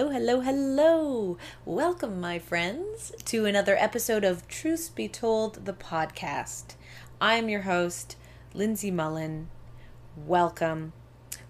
[0.00, 1.38] hello, hello, hello.
[1.66, 6.74] Welcome, my friends, to another episode of Truth Be Told, the podcast.
[7.20, 8.16] I'm your host,
[8.54, 9.50] Lindsay Mullen.
[10.16, 10.94] Welcome.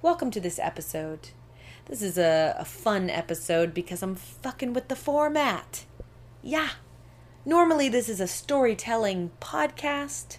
[0.02, 1.28] Welcome to this episode.
[1.86, 5.84] This is a, a fun episode because I'm fucking with the format.
[6.42, 6.70] Yeah.
[7.44, 10.38] Normally, this is a storytelling podcast,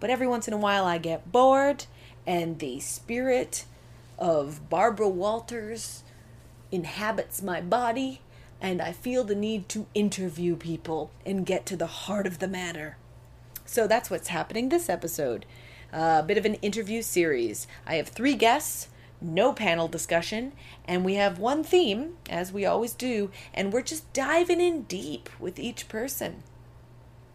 [0.00, 1.84] but every once in a while I get bored
[2.26, 3.66] and the spirit
[4.18, 6.02] of Barbara Walters
[6.72, 8.22] inhabits my body,
[8.60, 12.48] and I feel the need to interview people and get to the heart of the
[12.48, 12.96] matter.
[13.64, 15.46] So that's what's happening this episode.
[15.92, 17.66] A bit of an interview series.
[17.86, 18.88] I have three guests,
[19.20, 20.52] no panel discussion,
[20.86, 25.28] and we have one theme, as we always do, and we're just diving in deep
[25.38, 26.42] with each person.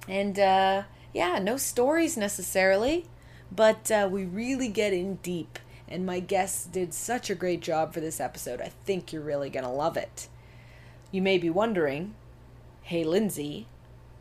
[0.07, 0.83] And uh,
[1.13, 3.05] yeah, no stories necessarily,
[3.51, 7.93] but uh, we really get in deep and my guests did such a great job
[7.93, 8.61] for this episode.
[8.61, 10.27] I think you're really going to love it.
[11.11, 12.15] You may be wondering,
[12.81, 13.67] hey, Lindsay,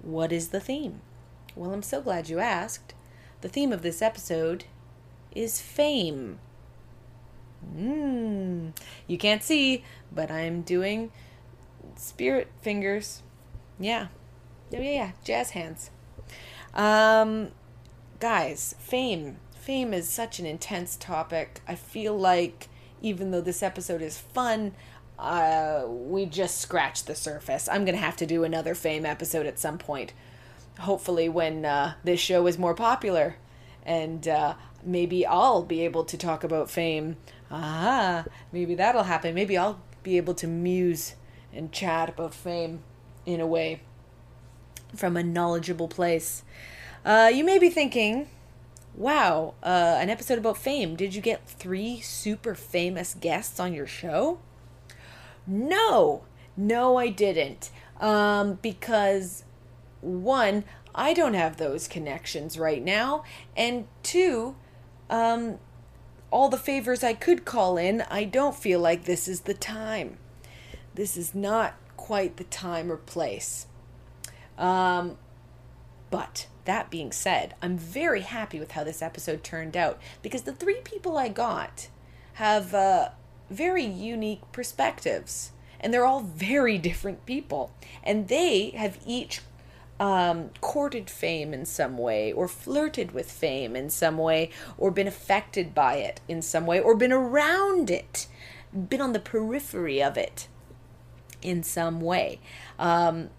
[0.03, 1.01] what is the theme?
[1.57, 2.95] Well, I'm so glad you asked.
[3.41, 4.65] The theme of this episode
[5.35, 6.39] is fame.
[7.75, 8.73] Mmm.
[9.07, 11.11] You can't see, but I'm doing
[11.97, 13.23] spirit fingers.
[13.81, 14.09] Yeah.
[14.71, 15.11] Yeah, yeah, yeah.
[15.25, 15.91] Jazz hands.
[16.75, 17.53] Um,
[18.21, 21.61] guys, fame fame is such an intense topic.
[21.67, 22.69] I feel like
[23.03, 24.77] even though this episode is fun,
[25.19, 27.69] uh, we just scratched the surface.
[27.69, 30.13] I'm going to have to do another fame episode at some point.
[30.79, 33.39] Hopefully, when uh, this show is more popular.
[33.85, 37.17] And uh, maybe I'll be able to talk about fame.
[37.51, 39.35] Ah, maybe that'll happen.
[39.35, 41.17] Maybe I'll be able to muse
[41.53, 42.85] and chat about fame
[43.25, 43.81] in a way
[44.95, 46.45] from a knowledgeable place.
[47.05, 48.29] Uh, you may be thinking,
[48.97, 50.97] wow, uh, an episode about fame.
[50.97, 54.39] Did you get three super famous guests on your show?
[55.47, 56.25] No,
[56.57, 57.71] no, I didn't.
[58.01, 59.45] Um, because
[60.01, 60.65] one,
[60.95, 63.23] I don't have those connections right now,
[63.57, 64.57] and two,
[65.11, 65.59] um,
[66.31, 70.19] all the favors I could call in, I don't feel like this is the time.
[70.95, 73.67] This is not quite the time or place.
[74.59, 75.19] Um,
[76.11, 80.53] but that being said, I'm very happy with how this episode turned out because the
[80.53, 81.89] three people I got
[82.35, 83.11] have uh,
[83.51, 87.73] very unique perspectives and they're all very different people.
[88.03, 89.41] And they have each
[89.99, 95.07] um, courted fame in some way, or flirted with fame in some way, or been
[95.07, 98.27] affected by it in some way, or been around it,
[98.89, 100.49] been on the periphery of it
[101.41, 102.41] in some way.
[102.79, 103.31] Um,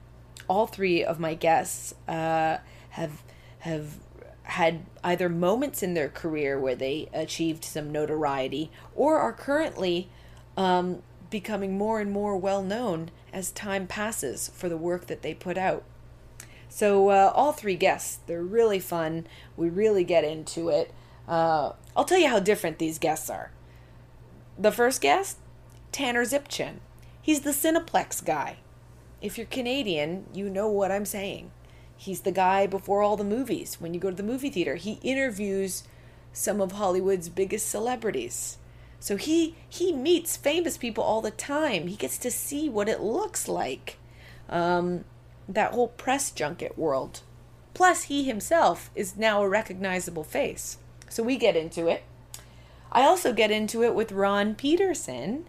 [0.47, 2.57] all three of my guests uh,
[2.97, 3.24] have
[3.59, 4.00] have
[4.44, 10.09] had either moments in their career where they achieved some notoriety or are currently
[10.56, 15.34] um, becoming more and more well known as time passes for the work that they
[15.34, 15.84] put out.
[16.69, 19.28] So, uh, all three guests, they're really fun.
[19.56, 20.94] We really get into it.
[21.28, 23.52] Uh, I'll tell you how different these guests are.
[24.58, 25.38] The first guest,
[25.91, 26.75] Tanner Zipchen.
[27.22, 28.58] He's the Cineplex guy.
[29.22, 31.52] If you're Canadian, you know what I'm saying.
[31.97, 33.81] He's the guy before all the movies.
[33.81, 35.84] When you go to the movie theater, he interviews
[36.31, 38.58] some of Hollywood's biggest celebrities.
[39.00, 41.88] So he he meets famous people all the time.
[41.88, 43.97] He gets to see what it looks like.
[44.47, 45.06] Um,
[45.50, 47.22] that whole press junket world.
[47.74, 50.78] Plus, he himself is now a recognizable face.
[51.09, 52.03] So we get into it.
[52.91, 55.44] I also get into it with Ron Pederson,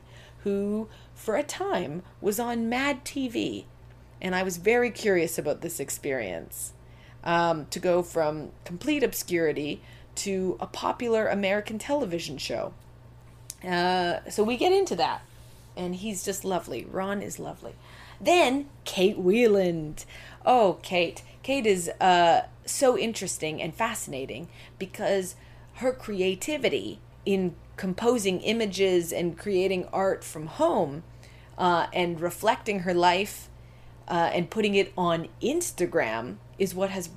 [0.45, 3.65] who for a time was on Mad TV
[4.21, 6.73] and I was very curious about this experience
[7.25, 9.81] um, to go from complete obscurity
[10.17, 12.73] to a popular American television show.
[13.65, 15.23] Uh, so we get into that,
[15.77, 16.85] and he's just lovely.
[16.85, 17.75] Ron is lovely.
[18.21, 20.05] Then Kate Wieland.
[20.45, 21.23] Oh, Kate.
[21.43, 24.49] Kate is uh, so interesting and fascinating
[24.79, 25.35] because
[25.75, 31.05] her creativity in composing images and creating art from home
[31.57, 33.49] uh, and reflecting her life
[34.09, 37.11] uh, and putting it on Instagram is what has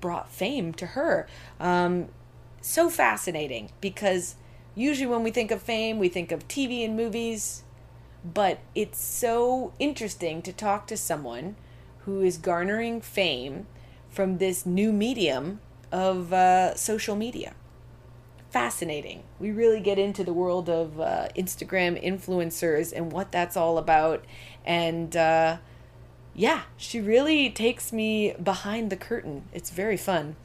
[0.00, 1.28] brought fame to her.
[1.60, 2.08] Um,
[2.60, 4.34] so fascinating because
[4.74, 7.62] usually when we think of fame, we think of TV and movies,
[8.24, 11.56] but it's so interesting to talk to someone
[12.00, 13.66] who is garnering fame
[14.08, 15.60] from this new medium
[15.92, 17.54] of uh, social media.
[18.50, 19.24] Fascinating.
[19.38, 24.24] We really get into the world of uh, Instagram influencers and what that's all about.
[24.64, 25.58] And uh,
[26.38, 29.46] yeah, she really takes me behind the curtain.
[29.52, 30.36] It's very fun.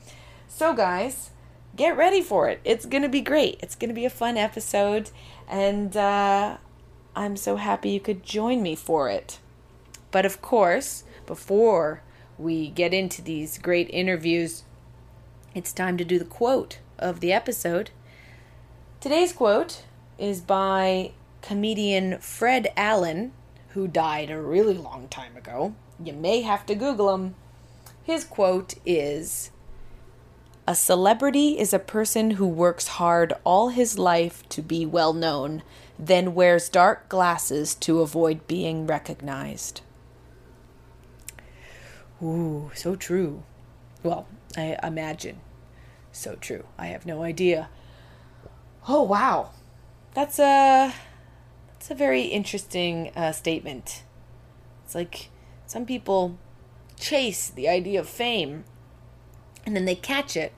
[0.48, 1.30] So, guys,
[1.76, 2.60] get ready for it.
[2.64, 3.60] It's going to be great.
[3.62, 5.12] It's going to be a fun episode.
[5.48, 6.58] And uh,
[7.16, 9.38] I'm so happy you could join me for it.
[10.10, 12.02] But of course, before
[12.40, 14.64] we get into these great interviews,
[15.54, 17.92] it's time to do the quote of the episode.
[19.00, 19.84] Today's quote
[20.18, 21.12] is by
[21.44, 23.32] comedian Fred Allen,
[23.74, 25.76] who died a really long time ago.
[26.02, 27.36] You may have to Google him.
[28.04, 29.52] His quote is
[30.68, 35.64] A celebrity is a person who works hard all his life to be well known,
[35.98, 39.82] then wears dark glasses to avoid being recognized.
[42.22, 43.44] Ooh, so true.
[44.02, 45.40] Well, I imagine.
[46.12, 46.66] So true.
[46.78, 47.70] I have no idea.
[48.88, 49.52] Oh wow,
[50.14, 50.94] that's a
[51.72, 54.04] that's a very interesting uh, statement.
[54.86, 55.30] It's like
[55.74, 56.38] some people
[57.00, 58.64] chase the idea of fame,
[59.66, 60.54] and then they catch it,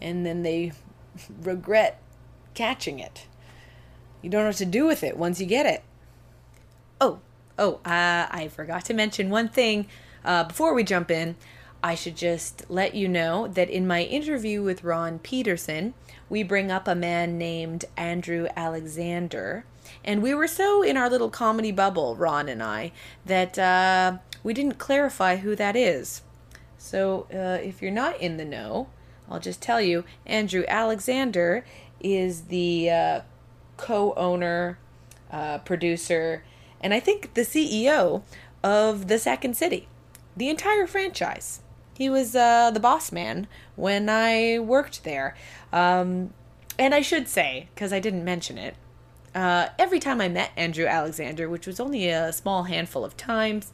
[0.00, 0.72] and then they
[1.42, 2.02] regret
[2.52, 3.28] catching it.
[4.20, 5.84] You don't know what to do with it once you get it.
[7.00, 7.20] Oh,
[7.56, 9.86] oh, uh, I forgot to mention one thing
[10.24, 11.36] uh, before we jump in.
[11.80, 15.92] I should just let you know that in my interview with Ron Pederson,
[16.28, 19.66] we bring up a man named Andrew Alexander.
[20.04, 22.92] And we were so in our little comedy bubble, Ron and I,
[23.24, 26.22] that uh, we didn't clarify who that is.
[26.78, 28.88] So uh, if you're not in the know,
[29.30, 31.64] I'll just tell you Andrew Alexander
[32.00, 33.20] is the uh,
[33.76, 34.78] co owner,
[35.30, 36.44] uh, producer,
[36.80, 38.22] and I think the CEO
[38.62, 39.88] of The Second City,
[40.36, 41.60] the entire franchise.
[41.96, 43.46] He was uh, the boss man
[43.76, 45.36] when I worked there.
[45.72, 46.32] Um,
[46.78, 48.74] and I should say, because I didn't mention it,
[49.34, 53.72] uh, every time I met Andrew Alexander, which was only a small handful of times,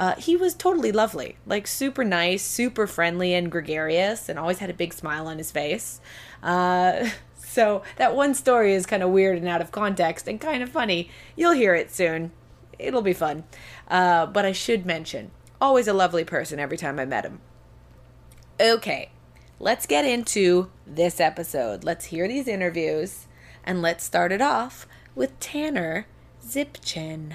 [0.00, 4.70] uh, he was totally lovely, like super nice, super friendly and gregarious, and always had
[4.70, 6.00] a big smile on his face.
[6.42, 10.62] Uh, so that one story is kind of weird and out of context and kind
[10.62, 11.10] of funny.
[11.36, 12.32] You'll hear it soon.
[12.78, 13.44] It'll be fun.
[13.88, 17.42] Uh, but I should mention, always a lovely person every time I met him.
[18.58, 19.10] Okay,
[19.58, 21.84] let's get into this episode.
[21.84, 23.26] Let's hear these interviews
[23.64, 26.06] and let's start it off with Tanner
[26.42, 27.34] Zipchen.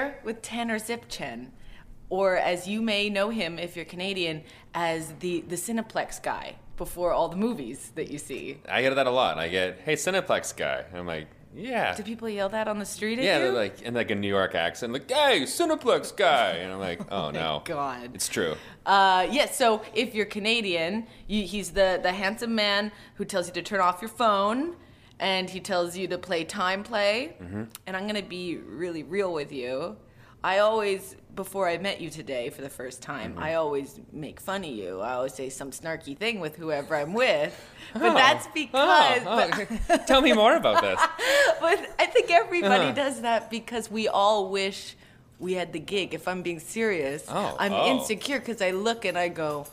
[0.00, 1.48] Here with Tanner Zipchen,
[2.08, 4.42] or as you may know him if you're Canadian,
[4.74, 8.58] as the, the Cineplex guy before all the movies that you see.
[8.68, 9.38] I get that a lot.
[9.38, 10.84] I get, hey, Cineplex guy.
[10.94, 11.94] I'm like, yeah.
[11.94, 13.44] Do people yell that on the street at yeah, you?
[13.44, 16.52] they're like in like a New York accent, like, hey, Cineplex guy.
[16.52, 17.62] And I'm like, oh, no.
[17.64, 18.12] God.
[18.14, 18.54] It's true.
[18.86, 23.52] Uh, yeah, so if you're Canadian, you, he's the, the handsome man who tells you
[23.54, 24.76] to turn off your phone
[25.20, 27.36] and he tells you to play time play.
[27.40, 27.64] Mm-hmm.
[27.86, 29.96] And I'm going to be really real with you.
[30.42, 33.42] I always, before I met you today for the first time, Mm-hmm.
[33.42, 35.00] I always make fun of you.
[35.00, 37.52] I always say some snarky thing with whoever I'm with.
[37.92, 38.14] But Oh.
[38.14, 39.22] that's because.
[39.26, 39.46] Oh,
[39.90, 39.96] oh.
[40.06, 40.98] Tell me more about this.
[41.60, 42.92] but I think everybody Uh-huh.
[42.92, 44.96] does that because we all wish
[45.38, 46.14] we had the gig.
[46.14, 47.90] If I'm being serious, Oh, I'm oh.
[47.92, 49.70] insecure because I look and I go, "W-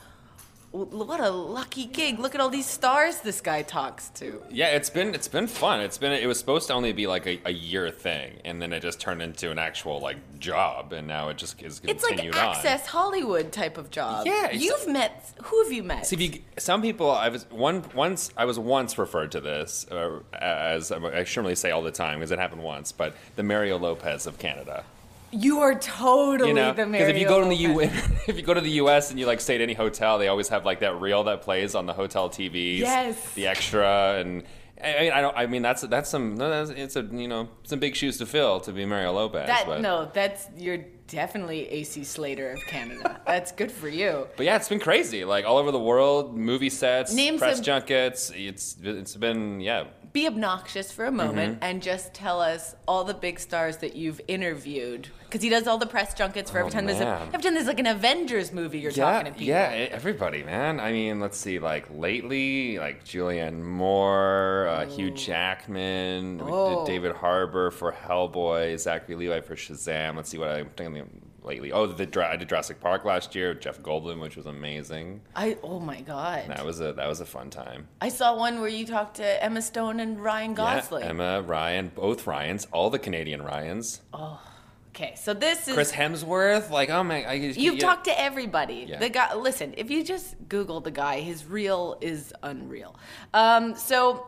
[0.86, 2.20] "What a lucky gig!
[2.20, 5.82] Look at all these stars this guy talks to." Yeah, it's been it's been fun.
[5.82, 8.74] It's been it was supposed to only be like a, a year thing, and then
[8.74, 12.14] it just turned into an actual like job, and now it just is It's like
[12.14, 12.56] continued on.
[12.56, 14.26] Access Hollywood type of job.
[14.26, 15.34] Yeah, you've met.
[15.44, 16.06] Who have you met?
[16.06, 18.32] See, you, some people, I was one once.
[18.38, 22.20] I was once referred to this uh, as I shouldn't really say all the time
[22.20, 24.84] because it happened once, but the Mario Lopez of Canada.
[25.32, 28.42] You are totally You know, the because if you go to the U, if you
[28.42, 29.12] go to the U.S.
[29.12, 31.76] and you like stay at any hotel, they always have like that reel that plays
[31.76, 32.80] on the hotel TVs.
[32.80, 33.34] Yes.
[33.34, 34.44] The extra and.
[34.80, 35.36] I mean, I don't.
[35.36, 36.36] I mean, that's that's some.
[36.36, 39.48] no, That's, it's a you know some big shoes to fill to be Mario Lopez.
[39.48, 43.20] that but, no, that's you're definitely AC Slater of Canada.
[43.26, 44.28] that's good for you.
[44.38, 45.26] But yeah, it's been crazy.
[45.26, 48.32] Like all over the world, movie sets, Name press some- junkets.
[48.36, 49.86] It's it's been yeah.
[50.18, 51.64] Be obnoxious for a moment Mm-hmm.
[51.64, 55.78] and just tell us all the big stars that you've interviewed because he does all
[55.78, 57.28] the press junkets for every Oh, time there's a man.
[57.34, 59.48] every time there's like an Avengers movie you're yeah, talking to people.
[59.54, 60.80] Yeah, everybody, man.
[60.80, 66.86] I mean, let's see, like lately, like Julianne Moore, uh, Hugh Jackman, Oh.
[66.86, 70.16] David Harbour for Hellboy, Zachary Levi for Shazam.
[70.16, 71.10] Let's see what I'm thinking
[71.44, 71.72] lately.
[71.72, 75.22] Oh, the I did Jurassic Park last year, with Jeff Goldblum, which was amazing.
[75.36, 76.46] I oh my god.
[76.48, 77.88] That was a that was a fun time.
[78.02, 81.04] I saw one where you talked to Emma Stone and Ryan Gosling.
[81.04, 84.02] Yeah, Emma, Ryan, both Ryans, all the Canadian Ryans.
[84.14, 84.42] Oh,
[84.90, 87.80] okay, so this is Chris Hemsworth, like oh man, I, You've yeah.
[87.80, 88.86] talked to everybody.
[88.90, 89.00] Yeah.
[89.00, 89.36] The guy.
[89.36, 92.98] Listen, if you just Google the guy, his reel is unreal.
[93.34, 94.28] Um, so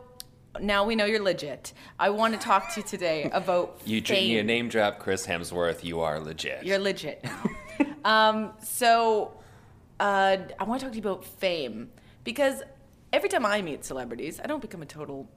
[0.60, 1.72] now we know you're legit.
[1.98, 4.30] I want to talk to you today about You, fame.
[4.30, 6.64] you name drop Chris Hemsworth, you are legit.
[6.64, 7.24] You're legit
[8.04, 9.32] um, so
[10.00, 11.90] uh, I want to talk to you about fame
[12.24, 12.62] because
[13.12, 15.28] every time I meet celebrities, I don't become a total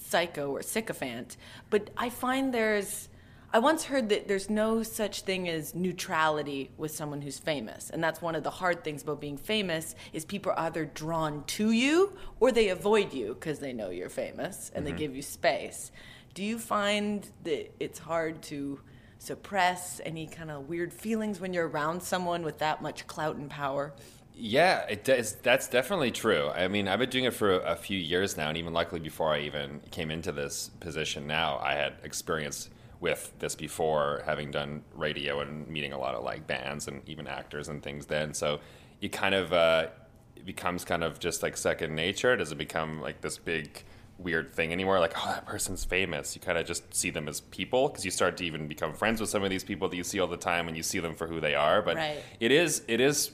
[0.00, 1.36] psycho or sycophant,
[1.70, 3.08] but I find there's.
[3.52, 8.02] I once heard that there's no such thing as neutrality with someone who's famous, and
[8.02, 11.72] that's one of the hard things about being famous is people are either drawn to
[11.72, 14.98] you or they avoid you because they know you're famous and they mm-hmm.
[14.98, 15.90] give you space.
[16.32, 18.78] Do you find that it's hard to
[19.18, 23.50] suppress any kind of weird feelings when you're around someone with that much clout and
[23.50, 23.92] power?
[24.36, 25.34] Yeah, it does.
[25.34, 26.50] That's definitely true.
[26.50, 29.34] I mean, I've been doing it for a few years now, and even luckily before
[29.34, 34.82] I even came into this position now, I had experience with this before, having done
[34.94, 38.06] radio and meeting a lot of like bands and even actors and things.
[38.06, 38.60] Then, so
[39.00, 39.86] it kind of uh,
[40.36, 42.34] it becomes kind of just like second nature.
[42.34, 43.82] It doesn't become like this big
[44.18, 45.00] weird thing anymore.
[45.00, 46.34] Like, oh, that person's famous.
[46.36, 49.18] You kind of just see them as people because you start to even become friends
[49.20, 51.14] with some of these people that you see all the time, and you see them
[51.14, 51.80] for who they are.
[51.80, 52.22] But Right.
[52.38, 53.30] it is it is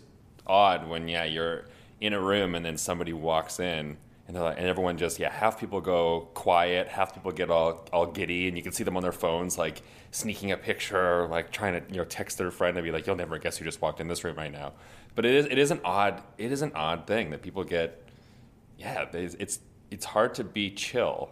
[0.47, 1.65] odd when yeah you're
[2.01, 3.97] in a room and then somebody walks in
[4.29, 8.07] and, like, and everyone just yeah half people go quiet half people get all, all
[8.07, 11.81] giddy and you can see them on their phones like sneaking a picture like trying
[11.81, 14.01] to you know text their friend and be like you'll never guess who just walked
[14.01, 14.73] in this room right now
[15.15, 18.03] but it is it is an odd it is an odd thing that people get
[18.79, 21.31] yeah it's it's hard to be chill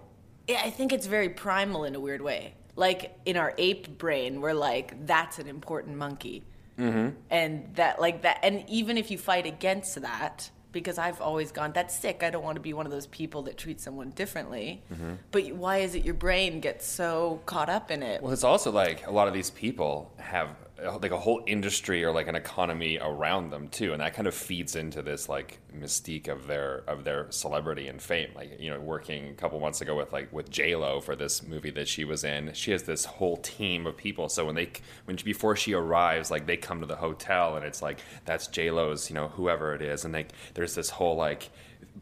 [0.49, 2.55] Yeah, I think it's very primal in a weird way.
[2.77, 6.43] Like in our ape brain, we're like, that's an important monkey.
[6.79, 7.17] Mm-hmm.
[7.31, 11.73] And that, like that, and even if you fight against that, because I've always gone,
[11.73, 12.23] that's sick.
[12.23, 14.83] I don't want to be one of those people that treat someone differently.
[14.93, 15.15] Mm-hmm.
[15.31, 18.21] But why is it your brain gets so caught up in it?
[18.21, 20.49] Well, it's also like a lot of these people have
[20.83, 24.35] like a whole industry or like an economy around them too, and that kind of
[24.35, 28.31] feeds into this like mystique of their of their celebrity and fame.
[28.35, 31.43] Like you know, working a couple months ago with like with J Lo for this
[31.43, 34.29] movie that she was in, she has this whole team of people.
[34.29, 34.71] So when they
[35.05, 38.71] when before she arrives, like they come to the hotel and it's like that's J
[38.71, 41.51] Lo's, you know, whoever it is, and like there's this whole like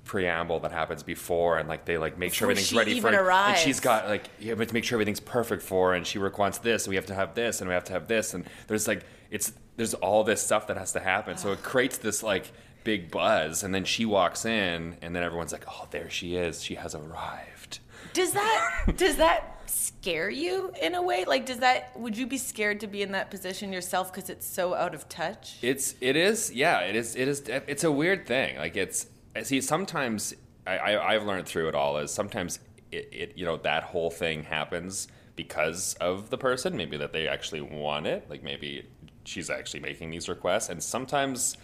[0.05, 3.51] preamble that happens before and like they like make sure everything's ready for arrives.
[3.51, 6.19] and she's got like you have to make sure everything's perfect for her and she
[6.19, 8.45] wants this and we have to have this and we have to have this and
[8.67, 12.23] there's like it's there's all this stuff that has to happen so it creates this
[12.23, 12.53] like
[12.85, 16.63] big buzz and then she walks in and then everyone's like oh there she is
[16.63, 17.79] she has arrived
[18.13, 21.25] Does that does that scare you in a way?
[21.25, 24.47] Like, does that would you be scared to be in that position yourself because it's
[24.47, 25.59] so out of touch?
[25.63, 29.07] It's it is yeah it is it is it's a weird thing like it's
[29.41, 30.35] see sometimes
[30.67, 32.59] I, I I've learned through it all is sometimes
[32.91, 37.27] it, it you know that whole thing happens because of the person maybe that they
[37.27, 38.87] actually want it like maybe
[39.25, 40.69] she's actually making these requests.
[40.69, 41.57] And sometimes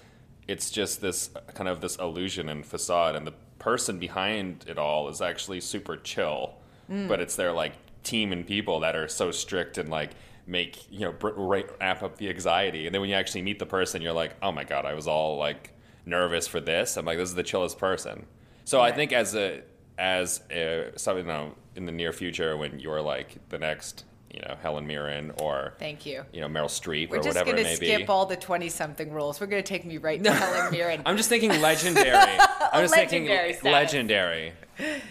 [0.47, 5.09] it's just this kind of this illusion and facade and the person behind it all
[5.09, 6.55] is actually super chill.
[6.91, 7.09] Mm.
[7.09, 10.13] But it's their like team and people that are so strict and like
[10.47, 12.87] make you know br- ra- up the anxiety.
[12.87, 15.07] And then when you actually meet the person you're like oh my god i was
[15.07, 15.75] all like
[16.09, 18.25] nervous for this i'm like this is the chillest person
[18.65, 19.61] so i think as a
[19.99, 24.41] as a, something you know in the near future when you're like the next you
[24.41, 26.25] know helen mirren or Thank you.
[26.33, 28.27] you know meryl streep We're or just whatever going it to may skip be all
[28.27, 29.41] the 20 something rules.
[29.41, 31.03] We're going to take me right to Helen Mirren.
[31.07, 32.13] I'm just thinking legendary.
[32.73, 33.27] I'm just Legendary thinking
[33.59, 33.63] status.
[33.65, 34.53] legendary.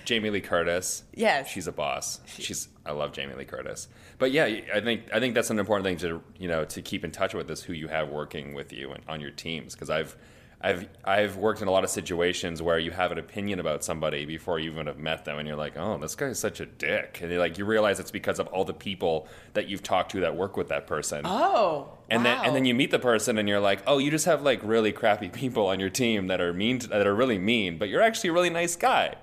[0.05, 1.03] Jamie Lee Curtis.
[1.13, 1.49] Yes.
[1.49, 2.21] she's a boss.
[2.27, 3.87] She's I love Jamie Lee Curtis.
[4.19, 7.03] But yeah, I think I think that's an important thing to you know to keep
[7.03, 9.89] in touch with is who you have working with you and on your teams because
[9.89, 10.15] I've.
[10.59, 14.25] I've I've worked in a lot of situations where you have an opinion about somebody
[14.25, 17.19] before you even have met them, and you're like, "Oh, this guy's such a dick,"
[17.21, 20.35] and like you realize it's because of all the people that you've talked to that
[20.35, 21.21] work with that person.
[21.25, 24.25] oh, And then and then you meet the person and you're like, oh, you just
[24.25, 27.37] have like really crappy people on your team that are mean to, that are really
[27.37, 29.13] mean, but you're actually a really nice guy.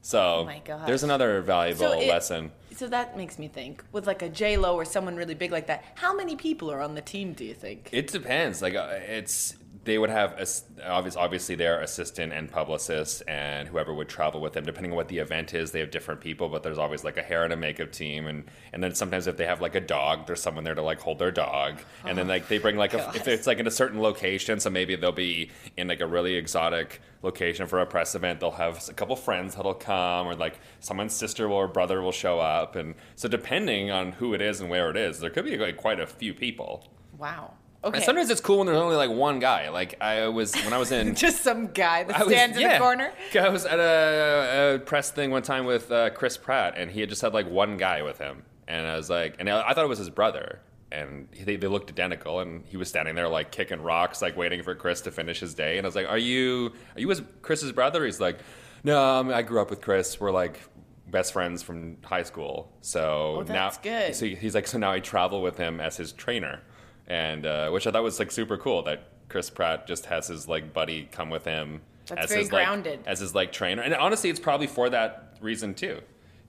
[0.00, 2.52] So Oh my there's another valuable So it- lesson.
[2.76, 5.66] So that makes me think with like a J Lo or someone really big like
[5.68, 5.84] that.
[5.96, 7.32] How many people are on the team?
[7.32, 7.88] Do you think?
[7.92, 8.60] It depends.
[8.62, 13.92] Like uh, it's they would have ass- obvious, obviously their assistant and publicist and whoever
[13.92, 14.64] would travel with them.
[14.64, 16.48] Depending on what the event is, they have different people.
[16.48, 19.36] But there's always like a hair and a makeup team, and and then sometimes if
[19.36, 21.80] they have like a dog, there's someone there to like hold their dog.
[22.04, 24.60] And then oh, like they bring like a, if it's like in a certain location,
[24.60, 28.40] so maybe they'll be in like a really exotic location for a press event.
[28.40, 32.40] They'll have a couple friends that'll come, or like someone's sister or brother will show
[32.40, 32.76] up.
[32.76, 35.76] And so depending on who it is and where it is, there could be like
[35.76, 36.88] quite a few people.
[37.18, 37.54] Wow.
[37.84, 37.96] Okay.
[37.96, 39.68] And sometimes it's cool when there's only like one guy.
[39.68, 41.14] Like I was when I was in.
[41.26, 42.74] just some guy that I was- stands in yeah.
[42.74, 43.12] the corner.
[43.38, 47.00] I was at a, a press thing one time with uh, Chris Pratt, and he
[47.00, 49.74] had just had like one guy with him, and I was like, and I I
[49.74, 50.60] thought it was his brother,
[50.90, 54.62] and they, they looked identical, and he was standing there like kicking rocks, like waiting
[54.62, 57.22] for Chris to finish his day, and I was like, are you are you his
[57.42, 58.04] Chris's brother?
[58.04, 58.38] He's like,
[58.82, 60.18] no, I, mean, I grew up with Chris.
[60.20, 60.60] We're like
[61.06, 64.14] best friends from high school, so Oh, that's now good.
[64.14, 66.62] So he's like, so now I travel with him as his trainer,
[67.06, 70.48] and uh, which I thought was like super cool that Chris Pratt just has his
[70.48, 73.00] like buddy come with him That's as very his like, grounded.
[73.06, 73.82] as his like trainer.
[73.82, 76.00] And honestly, it's probably for that reason too.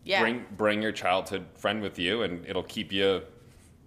[0.04, 0.22] Yeah.
[0.22, 3.24] Bring bring your childhood friend with you, and it'll keep you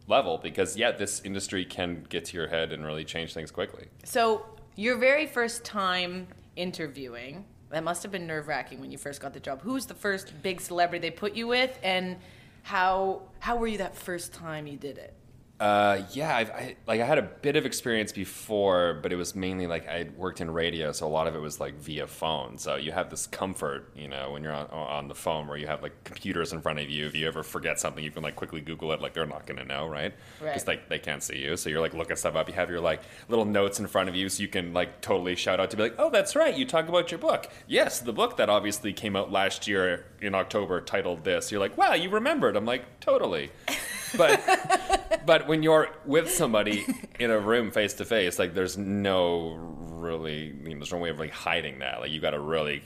[0.08, 3.86] level because yeah, this industry can get to your head and really change things quickly.
[4.04, 4.44] So,
[4.74, 9.32] your very first time interviewing, that must have been nerve wracking when you first got
[9.32, 9.62] the job.
[9.62, 12.16] Who was the first big celebrity they put you with, and
[12.62, 15.14] how how were you that first time you did it?
[15.60, 19.34] Uh, yeah, I've, I like I had a bit of experience before, but it was
[19.34, 22.58] mainly like I worked in radio, so a lot of it was like via phone.
[22.58, 25.66] So you have this comfort, you know, when you're on, on the phone, where you
[25.66, 27.06] have like computers in front of you.
[27.06, 29.00] If you ever forget something, you can like quickly Google it.
[29.00, 30.14] Like they're not gonna know, right?
[30.40, 30.52] Right.
[30.52, 32.48] Because like they can't see you, so you're like looking stuff up.
[32.48, 35.34] You have your like little notes in front of you, so you can like totally
[35.34, 38.12] shout out to be like, "Oh, that's right, you talk about your book." Yes, the
[38.12, 41.50] book that obviously came out last year in October, titled this.
[41.50, 43.50] You're like, "Wow, you remembered." I'm like, "Totally."
[44.16, 46.86] but but when you're with somebody
[47.18, 51.10] in a room face to face, like there's no really, you know, there's no way
[51.10, 52.00] of like hiding that.
[52.00, 52.82] Like you got to really,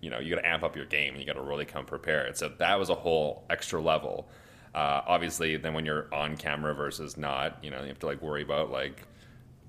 [0.00, 1.84] you know, you got to amp up your game and you got to really come
[1.84, 2.36] prepared.
[2.36, 4.28] So that was a whole extra level.
[4.74, 8.22] Uh, obviously, then when you're on camera versus not, you know, you have to like
[8.22, 9.06] worry about like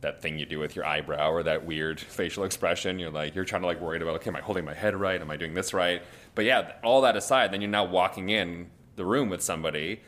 [0.01, 2.97] that thing you do with your eyebrow or that weird facial expression.
[2.97, 5.19] You're like, you're trying to like worried about, okay, am I holding my head right?
[5.19, 6.01] Am I doing this right?
[6.33, 10.01] But yeah, all that aside, then you're now walking in the room with somebody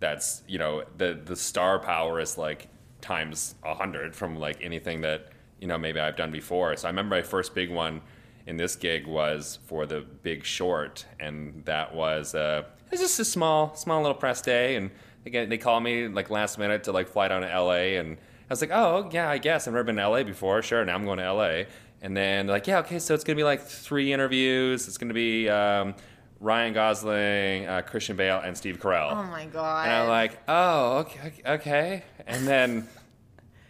[0.00, 2.68] that's, you know, the, the star power is like
[3.00, 5.28] times a hundred from like anything that,
[5.60, 6.76] you know, maybe I've done before.
[6.76, 8.00] So I remember my first big one
[8.46, 11.04] in this gig was for the big short.
[11.20, 14.76] And that was, uh, it was just a small, small little press day.
[14.76, 14.90] And
[15.26, 18.16] again, they called me like last minute to like fly down to LA and,
[18.48, 19.68] I was like, oh, yeah, I guess.
[19.68, 20.62] I've never been to LA before.
[20.62, 21.64] Sure, now I'm going to LA.
[22.00, 24.88] And then like, yeah, okay, so it's to be like three interviews.
[24.88, 25.94] It's to be um,
[26.40, 29.10] Ryan Gosling, uh, Christian Bale, and Steve Carell.
[29.12, 29.86] Oh my god!
[29.86, 32.04] And I'm like, oh, okay, okay.
[32.26, 32.88] And then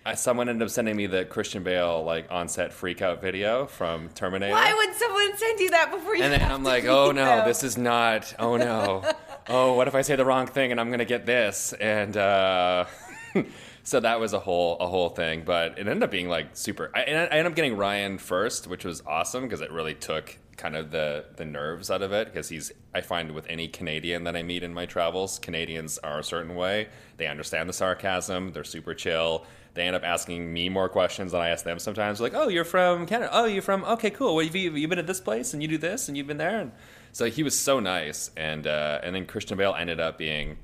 [0.08, 4.52] uh, someone ended up sending me the Christian Bale like on-set freakout video from Terminator.
[4.52, 6.22] why would someone send you that before you?
[6.22, 7.48] And then I'm like, oh no, them?
[7.48, 8.34] this is not.
[8.38, 9.02] Oh no.
[9.48, 11.74] oh, what if I say the wrong thing and I'm gonna get this?
[11.74, 12.86] And uh,
[13.82, 15.42] so that was a whole a whole thing.
[15.44, 16.90] But it ended up being like super.
[16.94, 20.38] I, and I ended up getting Ryan first, which was awesome because it really took
[20.58, 22.26] kind of the the nerves out of it.
[22.26, 26.18] Because he's I find with any Canadian that I meet in my travels, Canadians are
[26.18, 26.88] a certain way.
[27.16, 28.52] They understand the sarcasm.
[28.52, 29.46] They're super chill.
[29.74, 32.20] They end up asking me more questions than I ask them sometimes.
[32.20, 33.30] Like, oh, you're from Canada.
[33.32, 33.84] Oh, you're from.
[33.84, 34.34] Okay, cool.
[34.34, 36.38] Well, have you, have been at this place and you do this and you've been
[36.38, 36.58] there?
[36.60, 36.72] And
[37.12, 38.30] so he was so nice.
[38.36, 40.58] And uh, and then Christian Bale ended up being.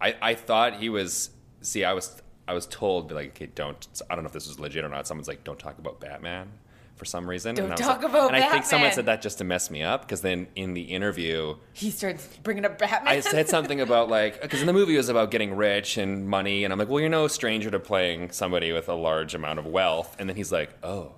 [0.00, 1.30] I, I thought he was.
[1.60, 3.86] See, I was I was told like, okay, don't.
[4.10, 5.06] I don't know if this was legit or not.
[5.06, 6.50] Someone's like, don't talk about Batman
[6.96, 7.54] for some reason.
[7.54, 9.70] Don't and I talk like- about And I think someone said that just to mess
[9.70, 11.56] me up because then in the interview.
[11.72, 13.08] He starts bringing up Batman.
[13.08, 16.28] I said something about like because in the movie it was about getting rich and
[16.28, 19.58] money, and I'm like, well, you're no stranger to playing somebody with a large amount
[19.58, 20.16] of wealth.
[20.18, 21.12] And then he's like, oh,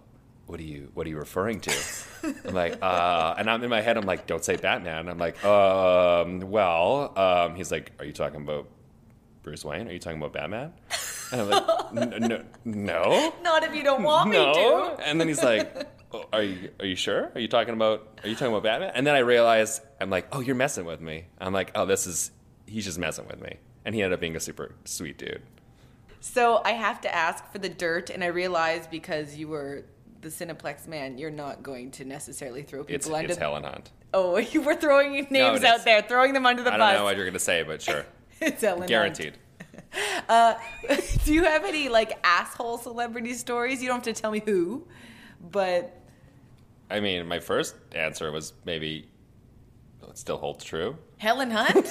[0.46, 1.74] what are you what are you referring to?
[2.46, 5.08] I'm like, uh, and I'm in my head, I'm like, don't say Batman.
[5.08, 8.68] I'm like, um, well, um, he's like, are you talking about
[9.42, 9.88] Bruce Wayne?
[9.88, 10.72] Are you talking about Batman?
[11.32, 11.64] And I'm like,
[11.96, 13.32] "N- n- no.
[13.42, 15.06] Not if you don't want me No, to.
[15.08, 17.30] and then he's like, "Oh, "Are you are you sure?
[17.34, 20.28] Are you talking about Are you talking about Batman?" And then I realized I'm like,
[20.32, 22.30] "Oh, you're messing with me." I'm like, "Oh, this is
[22.66, 25.42] he's just messing with me." And he ended up being a super sweet dude.
[26.20, 29.84] So I have to ask for the dirt, and I realize because you were
[30.22, 33.28] the Cineplex man, you're not going to necessarily throw people It's under.
[33.28, 33.90] it's Helen Hunt.
[34.12, 36.74] Oh, you were throwing names it out there, throwing them under the bus.
[36.76, 36.90] I bus.
[36.92, 38.06] don't know what you're gonna say, but sure,
[38.40, 38.88] it's Ellen Hunt.
[38.88, 39.34] guaranteed.
[40.28, 40.54] Uh,
[41.24, 43.80] do you have any like asshole celebrity stories?
[43.80, 44.84] You don't have to tell me who,
[45.52, 46.00] but
[46.90, 49.08] I mean, my first answer was maybe
[50.02, 50.96] it still holds true.
[51.18, 51.86] Helen Hunt.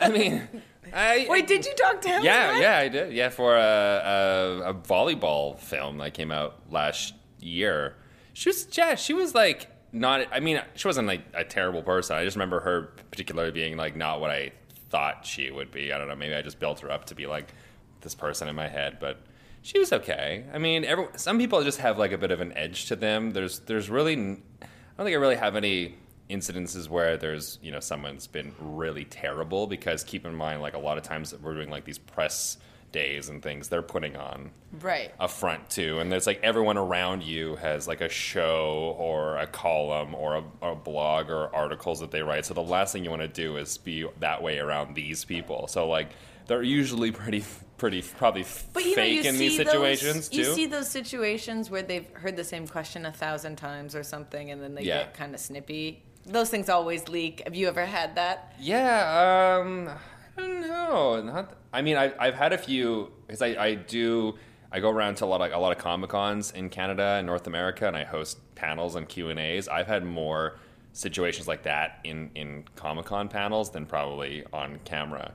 [0.00, 0.46] I mean,
[0.92, 2.62] I Wait, did you talk to Helen Yeah, Hunt?
[2.62, 3.12] yeah, I did.
[3.14, 7.96] Yeah, for a, a, a volleyball film that came out last year.
[8.34, 10.26] She was, yeah, she was like not.
[10.32, 12.16] I mean, she wasn't like a terrible person.
[12.16, 14.52] I just remember her particularly being like not what I
[14.90, 15.92] thought she would be.
[15.92, 16.16] I don't know.
[16.16, 17.52] Maybe I just built her up to be like
[18.00, 19.20] this person in my head, but
[19.62, 20.44] she was okay.
[20.52, 23.32] I mean, every, some people just have like a bit of an edge to them.
[23.32, 25.96] There's, there's really, I don't think I really have any
[26.30, 30.78] incidences where there's you know someone's been really terrible because keep in mind like a
[30.78, 32.58] lot of times that we're doing like these press
[32.92, 35.12] days and things they're putting on Right.
[35.20, 39.46] a front too and there's like everyone around you has like a show or a
[39.46, 43.10] column or a, a blog or articles that they write so the last thing you
[43.10, 46.08] want to do is be that way around these people so like
[46.46, 47.44] they're usually pretty
[47.76, 50.88] pretty probably But you know, fake you in these situations those, too You see those
[50.88, 54.82] situations where they've heard the same question a thousand times or something, and then they
[54.82, 55.04] Yeah.
[55.04, 56.02] get kind of snippy.
[56.26, 57.42] Those things always leak.
[57.44, 58.54] Have you ever had that?
[58.58, 59.90] Yeah, um,
[60.38, 61.22] I don't know.
[61.22, 64.36] Not, I mean, I, I've had a few because I, I do.
[64.70, 67.26] I go around to a lot of a lot of comic cons in Canada and
[67.26, 69.66] North America, and I host panels and Q and A's.
[69.68, 70.58] I've had more
[70.92, 75.32] situations like that in in Comic Con panels than probably on camera.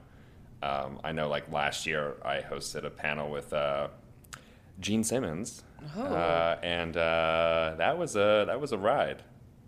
[0.62, 3.88] Um, I know, like last year, I hosted a panel with uh,
[4.80, 5.64] Gene Simmons,
[5.98, 6.02] Oh.
[6.04, 9.24] uh, and uh, that was a that was a ride.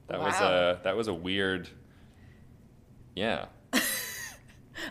[0.07, 1.67] That was a that was a weird.
[3.15, 3.45] Yeah,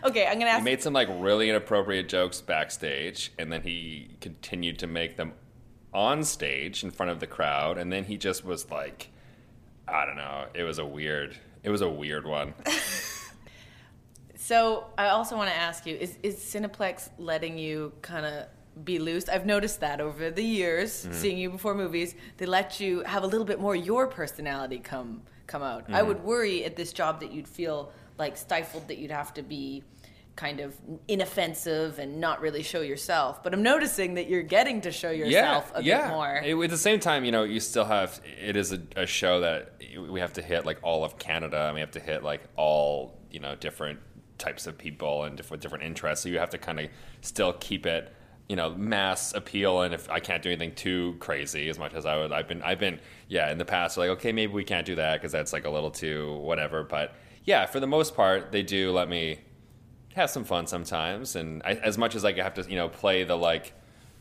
[0.03, 0.59] Okay, I'm gonna ask.
[0.59, 5.33] he made some like really inappropriate jokes backstage, and then he continued to make them
[5.93, 9.09] on stage in front of the crowd, and then he just was like,
[9.87, 10.45] I don't know.
[10.53, 11.37] It was a weird.
[11.63, 12.53] It was a weird one.
[14.37, 18.45] So I also want to ask you: Is is Cineplex letting you kind of
[18.83, 19.27] be loose?
[19.29, 21.13] I've noticed that over the years, Mm-hmm.
[21.13, 25.21] seeing you before movies, they let you have a little bit more your personality come
[25.47, 25.85] come out.
[25.87, 26.07] I Mm-hmm.
[26.09, 29.83] would worry at this job that you'd feel like stifled, that you'd have to be
[30.35, 30.75] kind of
[31.07, 33.41] inoffensive and not really show yourself.
[33.43, 36.41] But I'm noticing that you're getting to show yourself a bit more.
[36.43, 38.19] It- at the same time, you know, you still have.
[38.41, 39.73] It is a, a show that
[40.09, 43.17] we have to hit like all of Canada, and we have to hit like all
[43.31, 43.99] you know different
[44.37, 46.23] types of people and different different interests.
[46.23, 46.89] So you have to kind of
[47.21, 48.13] still keep it,
[48.49, 49.81] you know, mass appeal.
[49.81, 52.61] And if I can't do anything too crazy, as much as I would, I've been,
[52.61, 52.99] I've been,
[53.29, 55.69] yeah, in the past, like okay, maybe we can't do that because that's like a
[55.69, 56.83] little too whatever.
[56.83, 59.39] But yeah, for the most part, they do let me
[60.15, 63.23] have some fun sometimes, and I, as much as I have to, you know, play
[63.23, 63.73] the like,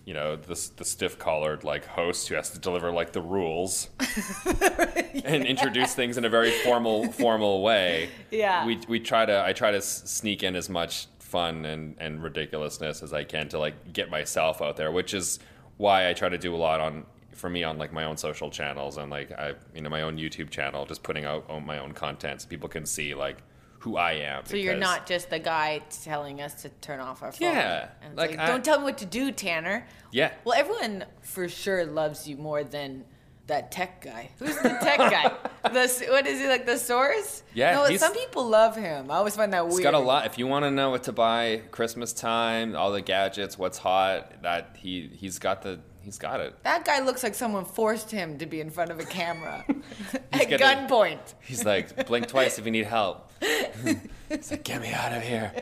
[0.04, 3.88] you know, the the stiff collared like host who has to deliver like the rules
[5.24, 8.10] and introduce things in a very formal formal way.
[8.30, 8.66] Yeah.
[8.66, 13.02] we we try to I try to sneak in as much fun and and ridiculousness
[13.02, 15.38] as I can to like get myself out there, which is
[15.78, 18.50] why I try to do a lot on for me on like my own social
[18.50, 21.92] channels and like I you know my own YouTube channel, just putting out my own
[21.92, 23.38] content so people can see like
[23.80, 24.46] who I am.
[24.46, 27.48] So you're not just the guy telling us to turn off our phone.
[27.52, 29.86] Yeah, And like, like, I- don't tell me what to do, Tanner.
[30.10, 30.32] Yeah.
[30.44, 33.04] Well, everyone for sure loves you more than
[33.46, 34.30] that tech guy.
[34.38, 35.32] Who's the tech guy?
[35.64, 36.64] The what is he like?
[36.66, 37.42] The source?
[37.54, 39.10] Yeah, No, some people love him.
[39.10, 39.82] I always find that He's weird.
[39.82, 40.24] got a lot.
[40.26, 44.42] If you want to know what to buy Christmas time, all the gadgets, what's hot,
[44.42, 46.54] that he he's got the he's got it.
[46.62, 49.64] That guy looks like someone forced him to be in front of a camera
[50.32, 51.34] at gunpoint.
[51.40, 53.30] He's like, blink twice if you need help.
[54.28, 55.52] He's like, get me out of here.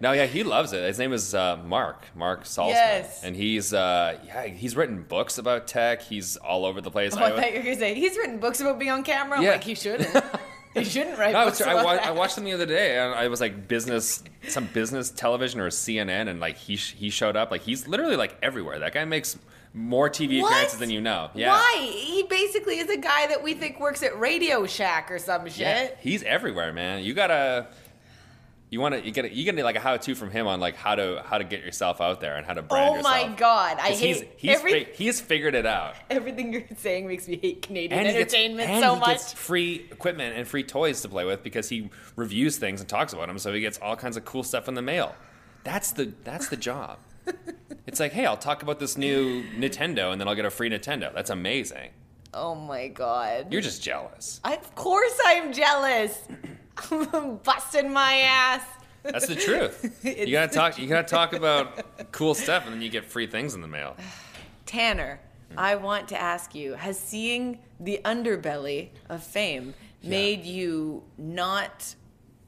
[0.00, 0.82] No, yeah, he loves it.
[0.84, 3.22] His name is uh, Mark, Marc Saltzman, Yes.
[3.24, 6.02] and he's uh, yeah, he's written books about tech.
[6.02, 7.14] He's all over the place.
[7.16, 9.42] Oh, I thought you were gonna say he's written books about being on camera.
[9.42, 9.52] Yeah.
[9.52, 10.08] Like he shouldn't.
[10.74, 11.90] he shouldn't write No, books I, wa-.
[12.00, 15.68] I watched them the other day, and I was like business, some business television or
[15.68, 17.50] CNN, and like he sh- he showed up.
[17.50, 18.78] Like he's literally like everywhere.
[18.78, 19.36] That guy makes
[19.74, 20.50] more TV What?
[20.52, 21.30] appearances than you know.
[21.34, 21.50] Yeah.
[21.50, 21.76] Why?
[21.92, 25.58] He basically is a guy that we think works at Radio Shack or some shit.
[25.58, 27.04] Yeah, he's everywhere, man.
[27.04, 27.68] You gotta,
[28.70, 30.94] you want to, you gotta, you gotta like a how-to from him on like how
[30.94, 33.28] to how to get yourself out there and how to brand Oh yourself.
[33.30, 35.94] my god, I hate he's he's every, fi- he's figured it out.
[36.10, 39.08] everything you're saying makes me hate Canadian gets- entertainment and so he much.
[39.10, 43.12] gets free equipment and free toys to play with because he reviews things and talks
[43.12, 45.14] about them, so he gets all kinds of cool stuff in the mail.
[45.64, 46.98] That's the that's the job.
[47.86, 50.70] It's like, hey, I'll talk about this new Nintendo, and then I'll get a free
[50.70, 51.12] Nintendo.
[51.14, 51.90] That's amazing.
[52.34, 53.52] oh my god.
[53.52, 54.40] You're just jealous.
[54.44, 56.18] I, of course I'm jealous.
[56.90, 58.62] I'm busting my ass.
[59.02, 60.00] That's the truth.
[60.04, 60.78] you gotta talk.
[60.78, 63.96] You gotta talk about cool stuff, and then you get free things in the mail.
[64.66, 65.20] Tanner,
[65.56, 71.94] I want to ask you, has seeing the underbelly of fame made you not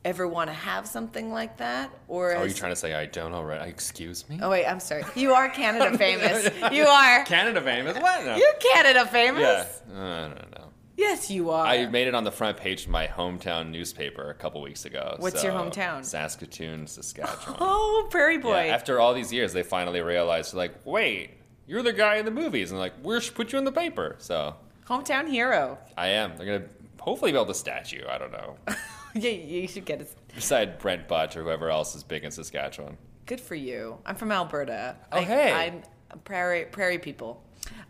[0.04, 1.90] ever want to have something like that?
[2.08, 3.68] Or Oh, are you trying to say I don't already?
[3.68, 4.38] Excuse me.
[4.42, 5.04] Oh wait, I'm sorry.
[5.14, 6.50] You are Canada famous.
[6.72, 7.24] You are.
[7.24, 7.98] Canada famous?
[7.98, 8.24] What?
[8.24, 8.36] No.
[8.36, 9.82] You're Canada famous.
[9.92, 10.02] Yeah.
[10.02, 10.66] I don't know.
[10.96, 11.64] Yes, you are.
[11.66, 15.16] I made it on the front page of my hometown newspaper a couple weeks ago.
[15.18, 16.04] What's your hometown?
[16.04, 17.56] Saskatoon, Saskatchewan.
[17.60, 18.66] oh, Prairie Boy.
[18.66, 21.30] Yeah, after all these years, they finally realized, like, wait,
[21.66, 24.16] you're the guy in the movies, and like, we should put you in the paper.
[24.18, 25.78] So Hometown hero.
[25.96, 26.36] I am.
[26.36, 26.68] They're gonna
[27.00, 28.02] hopefully build a statue.
[28.06, 28.56] I don't know.
[29.14, 30.14] yeah, you should get it.
[30.34, 32.96] Beside Brent Butt or whoever else is big in Saskatchewan.
[33.26, 33.98] Good for you.
[34.06, 34.96] I'm from Alberta.
[35.12, 35.52] Oh, I, hey.
[35.52, 35.82] I'm
[36.24, 37.42] prairie prairie people.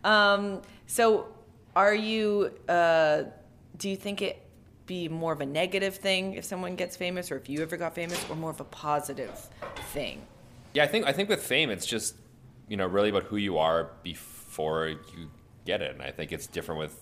[0.05, 1.29] Um, so,
[1.77, 2.53] are you?
[2.69, 3.25] Uh,
[3.77, 4.43] do you think it
[4.87, 7.95] be more of a negative thing if someone gets famous, or if you ever got
[7.95, 9.49] famous, or more of a positive
[9.93, 10.21] thing?
[10.75, 12.17] Yeah, I think I think with fame, it's just
[12.69, 15.31] you know really about who you are before you
[15.65, 17.01] get it, and I think it's different with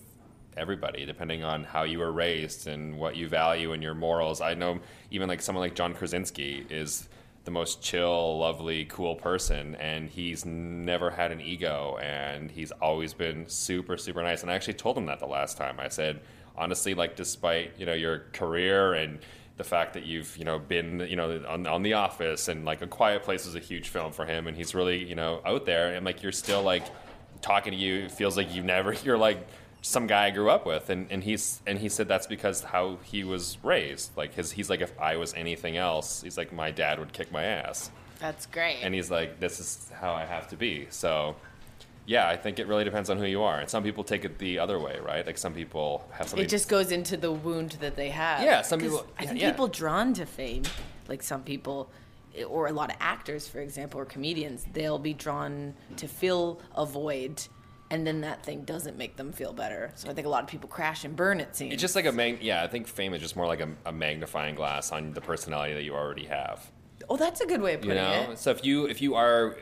[0.59, 4.41] everybody depending on how you were raised and what you value and your morals.
[4.41, 4.79] I know
[5.11, 7.07] even like someone like John Krasinski is
[7.45, 13.13] the most chill, lovely, cool person, and he's never had an ego, and he's always
[13.13, 14.41] been super, super nice.
[14.41, 15.79] And I actually told him that the last time.
[15.79, 16.19] I said,
[16.55, 19.19] honestly, like despite you know your career and
[19.57, 22.81] the fact that you've you know been you know on, on the office and like
[22.81, 25.65] a quiet place is a huge film for him and he's really you know out
[25.65, 26.83] there and like you're still like
[27.41, 29.45] talking to you it feels like you never you're like
[29.81, 32.97] some guy I grew up with and, and he's and he said that's because how
[33.03, 36.71] he was raised like his he's like if I was anything else he's like my
[36.71, 37.89] dad would kick my ass
[38.19, 38.79] That's great.
[38.81, 41.35] and he's like this is how I have to be so
[42.05, 44.37] yeah I think it really depends on who you are and some people take it
[44.37, 47.77] the other way right like some people have something it just goes into the wound
[47.79, 48.43] that they have.
[48.43, 49.51] Yeah, some people- I think yeah.
[49.51, 50.63] people drawn to fame,
[51.07, 51.89] like some people,
[52.47, 56.85] or a lot of actors, for example, or comedians, they'll be drawn to fill a
[56.85, 57.43] void,
[57.91, 59.91] and then that thing doesn't make them feel better.
[59.95, 61.39] So I think a lot of people crash and burn.
[61.39, 62.63] It seems It's just like a mag- yeah.
[62.63, 65.83] I think fame is just more like a, a magnifying glass on the personality that
[65.83, 66.69] you already have.
[67.09, 68.39] oh, that's a good way of You putting know, it.
[68.39, 69.57] so if you if you are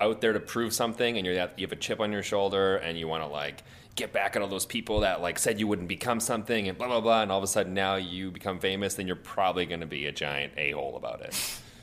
[0.00, 2.76] out there to prove something and you're that you have a chip on your shoulder
[2.76, 3.62] and you want to like
[3.96, 6.86] get back at all those people that like said you wouldn't become something and blah
[6.86, 9.80] blah blah and all of a sudden now you become famous, then you're probably going
[9.80, 11.34] to be a giant a hole about it.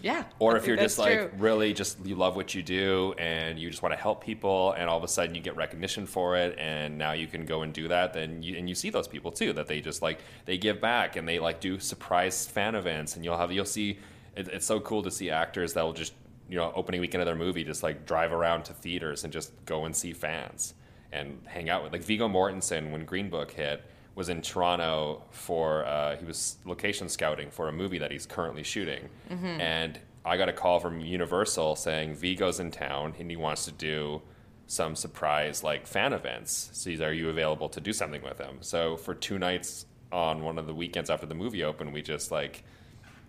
[0.06, 0.26] Yeah.
[0.38, 1.32] Or if you're just like true.
[1.40, 4.88] really just you love what you do and you just want to help people and
[4.88, 7.74] all of a sudden you get recognition for it and now you can go and
[7.74, 10.60] do that then you and you see those people too that they just like they
[10.60, 13.98] give back and they like do surprise fan events and you'll have you'll see
[14.36, 16.14] it, it's so cool to see actors that will just
[16.48, 19.54] you know opening weekend of their movie just like drive around to theaters and just
[19.66, 20.76] go and see fans
[21.14, 23.84] and hang out with like Viggo Mortensen when Green Book hit
[24.16, 28.64] was in Toronto for uh, he was location scouting for a movie that he's currently
[28.64, 33.66] shooting, and I got a call from Universal saying Viggo's in town and he wants
[33.66, 34.24] to do
[34.66, 36.72] some surprise like fan events.
[36.74, 38.58] So he's, are you available to do something with him?
[38.62, 42.32] So for two nights on one of the weekends after the movie opened, we just
[42.32, 42.64] like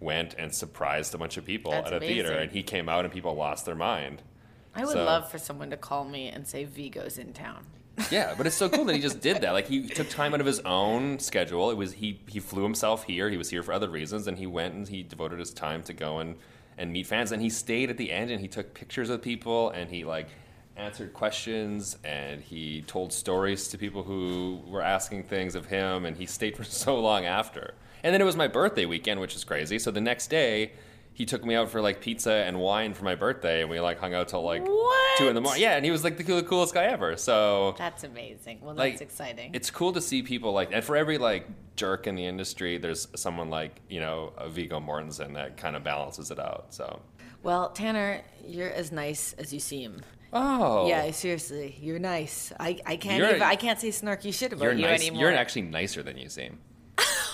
[0.00, 3.04] went and surprised a bunch of people That's at a theater, and he came out
[3.04, 4.22] and people lost their mind.
[4.74, 7.66] I would so- love for someone to call me and say Viggo's in town.
[8.10, 9.52] Yeah, but it's so cool that he just did that.
[9.52, 11.70] Like he took time out of his own schedule.
[11.70, 13.30] It was he he flew himself here.
[13.30, 15.92] He was here for other reasons, and he went and he devoted his time to
[15.92, 16.36] go and
[16.78, 17.32] and meet fans.
[17.32, 20.28] And he stayed at the end and he took pictures of people and he like
[20.76, 26.04] answered questions and he told stories to people who were asking things of him.
[26.04, 27.74] And he stayed for so long after.
[28.02, 29.78] And then it was my birthday weekend, which is crazy.
[29.78, 30.72] So the next day.
[31.16, 33.98] He took me out for like pizza and wine for my birthday, and we like
[33.98, 35.18] hung out till like What?
[35.18, 35.62] two in the morning.
[35.62, 37.16] Yeah, and he was like the coolest guy ever.
[37.16, 38.58] So That's amazing.
[38.60, 39.52] Well, like that's exciting.
[39.54, 43.08] It's cool to see people like, and for every like jerk in the industry, there's
[43.16, 46.66] someone like you know a Viggo Mortensen that kind of balances it out.
[46.68, 47.00] So.
[47.42, 50.02] well, Tanner, you're as nice as you seem.
[50.34, 50.86] Oh.
[50.86, 52.52] Yeah, seriously, you're nice.
[52.60, 55.00] I, I can't You're- even I can't say snarky shit about You're you nice.
[55.00, 55.22] anymore.
[55.22, 56.58] You're actually nicer than you seem.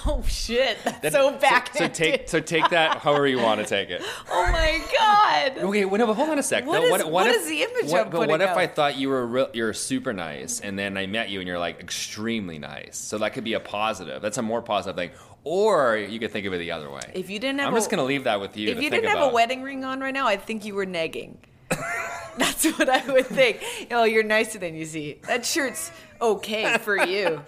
[0.06, 1.74] oh shit, that's That- so back.
[1.76, 4.02] So, take so take that however you want to take it.
[4.30, 5.58] oh my god.
[5.58, 6.66] Okay, wait, no, but hold on a sec.
[6.66, 6.94] What though.
[6.94, 9.26] is- what if, is the image what, I'm But what if I thought you were
[9.26, 12.96] real, you're super nice, and then I met you and you're like extremely nice?
[12.96, 14.22] So that could be a positive.
[14.22, 15.10] That's a more positive thing.
[15.44, 17.00] Or you could think of it the other way.
[17.14, 18.70] If you didn't have I'm a- just gonna leave that with you.
[18.70, 19.30] If you didn't have about.
[19.32, 21.36] a wedding ring on right now, I think you were negging.
[22.38, 23.62] That's what I would think.
[23.90, 25.18] Oh, you're nicer than you see.
[25.26, 27.42] That shirt's okay for you.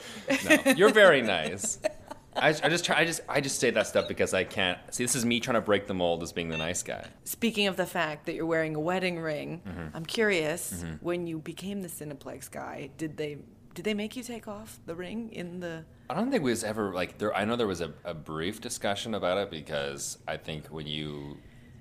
[0.49, 1.79] No, you're very nice.
[2.37, 2.99] I, I just try.
[2.99, 5.05] I just I just say that stuff because I can't see.
[5.05, 7.07] This is me trying to break the mold as being the nice guy.
[7.25, 9.97] Speaking of the fact that you're wearing a wedding ring, Mm-hmm.
[9.97, 10.85] I'm curious.
[11.01, 13.39] When you became the Cineplex guy, did they
[13.75, 15.85] did they make you take off the ring in the?
[16.11, 17.35] I don't think we was ever like there.
[17.35, 21.39] I know there was a, a brief discussion about it because I think when you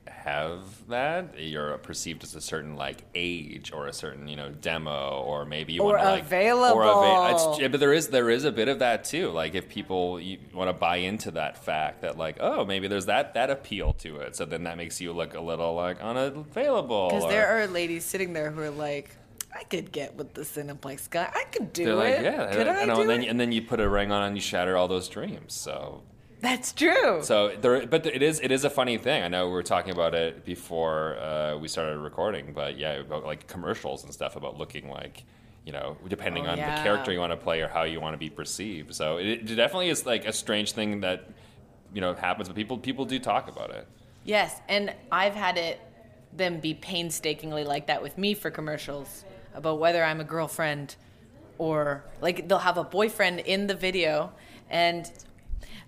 [0.07, 5.21] have that, you're perceived as a certain like age or a certain you know demo
[5.25, 6.79] or maybe you Or want to like available.
[6.81, 9.29] or it's, yeah, but there is there is a bit of that too.
[9.31, 10.21] Like if people
[10.53, 14.17] want to buy into that fact that like oh maybe there's that that appeal to
[14.17, 17.09] it, so then that makes you look a little like unavailable.
[17.09, 19.15] Because there are ladies sitting there who are like,
[19.55, 21.31] I could get with the Cineplex guy.
[21.33, 22.23] I could do They're like, it.
[22.23, 23.27] yeah, could I, I know, do and then it?
[23.29, 25.53] and then you put a ring on and you shatter all those dreams.
[25.53, 26.01] So
[26.43, 27.23] That's true.
[27.23, 29.23] So there, but it is it is a funny thing.
[29.23, 33.23] I know we were talking about it before uh, we started recording, but yeah, about
[33.23, 35.23] like commercials and stuff about looking like,
[35.65, 36.75] you know, depending Oh, on yeah.
[36.75, 38.93] the character you want to play or how you want to be perceived.
[38.93, 41.29] So it, it definitely is like a strange thing that
[41.93, 43.87] you know happens, but people people do talk about it.
[44.25, 45.79] Yes, and I've had it
[46.33, 49.23] them be painstakingly like that with me for commercials
[49.55, 50.97] about whether I'm a girlfriend
[51.57, 54.33] or like they'll have a boyfriend in the video
[54.69, 55.09] and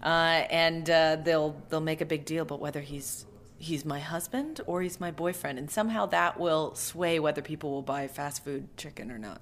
[0.06, 3.26] uh, and uh, they'll they'll make a big deal about whether he's
[3.58, 7.82] he's my husband or he's my boyfriend and somehow that will sway whether people will
[7.82, 9.42] buy fast food chicken or not.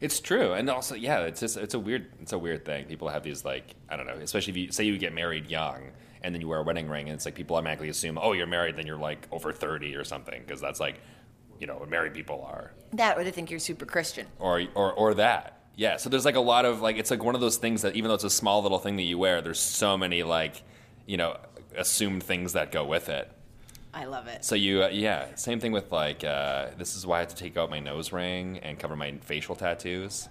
[0.00, 2.84] It's true, and also yeah, it's just it's a weird it's a weird thing.
[2.84, 5.82] People have these like I don't know, especially if you say you get married young
[6.22, 8.46] and then you wear a wedding ring, and it's like people automatically assume oh you're
[8.46, 11.00] married, then you're like over thirty or something because that's like
[11.58, 12.72] you know what married people are.
[12.92, 14.28] That or they think you're super Christian.
[14.38, 15.57] or or or that.
[15.78, 15.96] Yeah.
[15.96, 18.08] So there's like a lot of like it's like one of those things that even
[18.08, 20.62] though it's a small little thing that you wear, there's so many like
[21.06, 21.36] you know
[21.76, 23.30] assumed things that go with it.
[23.94, 24.44] I love it.
[24.44, 27.36] So you, uh, yeah, same thing with like, uh, this is why I had to
[27.36, 30.28] take out my nose ring and cover my facial tattoos.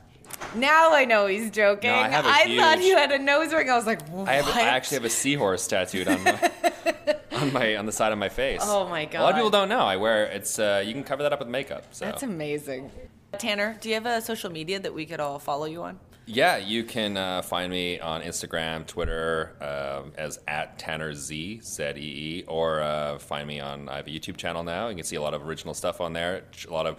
[0.55, 1.89] Now I know he's joking.
[1.89, 3.69] No, I have a thought you had a nose ring.
[3.69, 4.27] I was like, what?
[4.27, 6.51] I have, I actually have a seahorse tattooed on my,
[7.31, 8.61] on my on the side of my face.
[8.63, 9.19] Oh my god!
[9.19, 9.79] A lot of people don't know.
[9.79, 10.59] I wear it's.
[10.59, 11.85] Uh, you can cover that up with makeup.
[11.91, 12.91] So That's amazing.
[13.39, 15.99] Tanner, do you have a social media that we could all follow you on?
[16.27, 21.83] yeah, you can uh, find me on Instagram, Twitter um, as at Tanner Z Z
[21.95, 23.87] E E, or uh, find me on.
[23.87, 24.89] I have a YouTube channel now.
[24.89, 26.43] You can see a lot of original stuff on there.
[26.67, 26.97] A lot of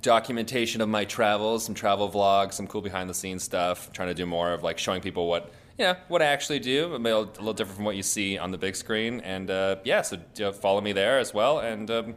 [0.00, 3.92] documentation of my travels, some travel vlogs, some cool behind the scenes stuff.
[3.92, 6.94] trying to do more of like showing people what you know what I actually do.
[6.94, 9.20] A little, a little different from what you see on the big screen.
[9.20, 10.18] And uh, yeah, so
[10.52, 12.14] follow me there as well, and um,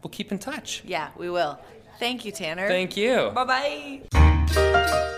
[0.00, 0.84] we'll keep in touch.
[0.86, 1.58] Yeah, we will.
[1.98, 2.68] Thank you, Tanner.
[2.68, 3.30] Thank you.
[3.34, 5.12] Bye bye.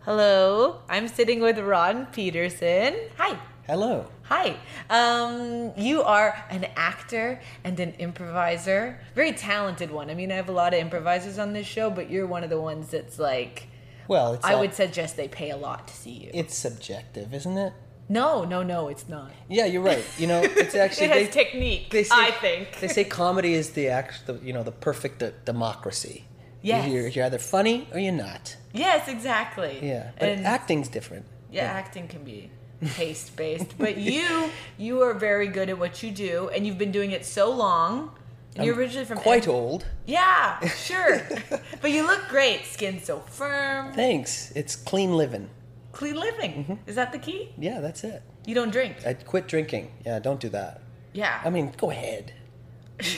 [0.00, 3.08] Hello, I'm sitting with Ron Pederson.
[3.16, 3.38] Hi.
[3.66, 4.06] Hello.
[4.24, 4.56] Hi.
[4.90, 9.00] Um, you are an actor and an improviser.
[9.14, 10.10] Very talented one.
[10.10, 12.50] I mean, I have a lot of improvisers on this show, but you're one of
[12.50, 13.68] the ones that's like,
[14.06, 16.30] Well, it's I all- would suggest they pay a lot to see you.
[16.34, 17.72] it's subjective, isn't it?
[18.08, 19.30] No, no, no, it's not.
[19.48, 20.04] Yeah, you're right.
[20.18, 22.80] You know, it's actually It has they, technique, they say, I think.
[22.80, 26.24] they say comedy is the act, the, you know, the perfect de- democracy.
[26.62, 26.88] Yes.
[26.90, 28.56] You're, you're either funny or you're not.
[28.72, 29.78] Yes, exactly.
[29.82, 31.26] Yeah, but and acting's different.
[31.50, 32.50] yeah, acting can be
[32.94, 36.92] taste based, but you you are very good at what you do, and you've been
[36.92, 38.10] doing it so long.
[38.56, 39.84] And you're originally from Quite Ed- old.
[40.06, 41.20] Yeah, sure.
[41.82, 42.64] but you look great.
[42.66, 43.92] Skin so firm.
[43.92, 44.52] Thanks.
[44.54, 45.50] It's clean living.
[45.94, 46.52] Clean living.
[46.52, 46.74] Mm-hmm.
[46.86, 47.52] Is that the key?
[47.56, 48.22] Yeah, that's it.
[48.46, 49.06] You don't drink.
[49.06, 49.90] I quit drinking.
[50.04, 50.82] Yeah, don't do that.
[51.12, 51.40] yeah.
[51.44, 52.32] I mean, go ahead.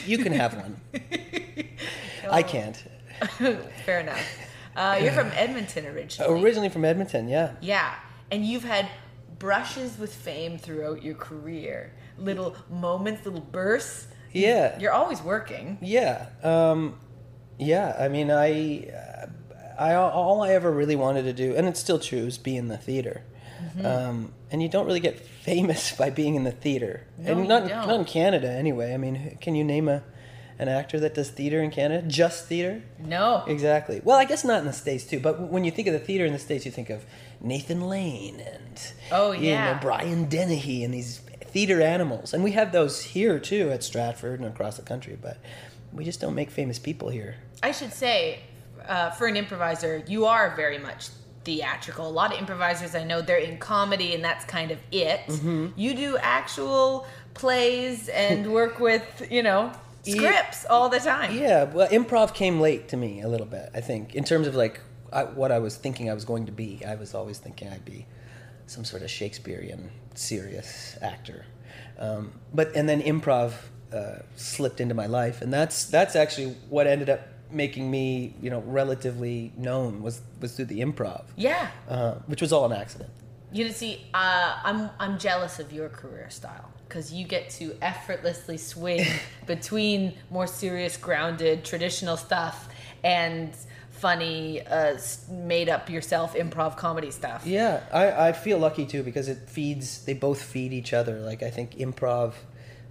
[0.05, 0.79] You can have one.
[2.31, 2.81] I can't.
[3.85, 4.21] fair enough.
[4.75, 6.41] Uh, you're from Edmonton originally.
[6.41, 7.53] Originally from Edmonton, yeah.
[7.61, 7.95] Yeah,
[8.31, 8.87] and you've had
[9.39, 11.93] brushes with fame throughout your career.
[12.17, 14.07] Little moments, little bursts.
[14.33, 14.77] Yeah.
[14.79, 15.77] You're always working.
[15.81, 16.99] Yeah, um,
[17.57, 17.95] yeah.
[17.99, 19.16] I mean, I, uh,
[19.77, 22.67] I all I ever really wanted to do, and it's still true, is be in
[22.67, 23.23] the theater.
[23.63, 23.85] Mm-hmm.
[23.85, 27.47] Um, and you don't really get famous by being in the theater, No, and you
[27.47, 28.93] not not in Canada anyway.
[28.93, 30.03] I mean, can you name a
[30.59, 32.07] an actor that does theater in Canada?
[32.07, 32.81] Just theater?
[32.97, 33.43] No.
[33.45, 34.01] Exactly.
[34.03, 35.19] Well, I guess not in the states too.
[35.19, 37.05] But when you think of the theater in the states, you think of
[37.39, 39.73] Nathan Lane and Oh, you yeah.
[39.73, 44.39] know, Brian Dennehy and these theater animals, and we have those here too at Stratford
[44.39, 45.17] and across the country.
[45.19, 45.37] But
[45.93, 47.35] we just don't make famous people here.
[47.61, 48.39] I should say,
[48.87, 51.09] uh, for an improviser, you are very much
[51.43, 52.07] theatrical.
[52.07, 55.21] A lot of improvisers I know they're in comedy and that's kind of it.
[55.27, 55.67] Mm-hmm.
[55.75, 59.71] You do actual plays and work with, you know,
[60.03, 61.35] scripts all the time.
[61.35, 63.69] Yeah, well, improv came late to me a little bit.
[63.73, 66.51] I think in terms of like I, what I was thinking I was going to
[66.51, 66.83] be.
[66.85, 68.05] I was always thinking I'd be
[68.65, 71.45] some sort of Shakespearean serious actor.
[71.97, 73.53] Um, but and then improv
[73.93, 77.21] uh, slipped into my life, and that's that's actually what ended up
[77.51, 81.69] making me you know relatively known was was through the improv, Yeah.
[81.89, 83.09] uh, which was all an accident.
[83.51, 88.57] You see, uh, I'm I'm jealous of your career style because you get to effortlessly
[88.57, 89.05] swing
[89.45, 92.69] between more serious, grounded, traditional stuff
[93.03, 93.53] and
[93.89, 94.95] funny, uh,
[95.29, 97.45] made up yourself improv comedy stuff.
[97.47, 100.03] Yeah, I, I feel lucky too because it feeds.
[100.05, 101.19] They both feed each other.
[101.21, 102.33] Like I think improv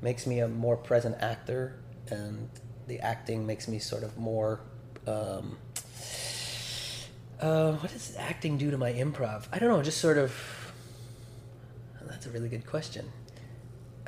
[0.02, 1.76] makes me a more present actor,
[2.10, 2.48] and
[2.86, 4.60] the acting makes me sort of more.
[5.06, 5.58] Um,
[7.40, 9.46] uh, what does acting do to my improv?
[9.52, 9.82] I don't know.
[9.82, 10.32] Just sort of.
[12.02, 13.10] That's a really good question.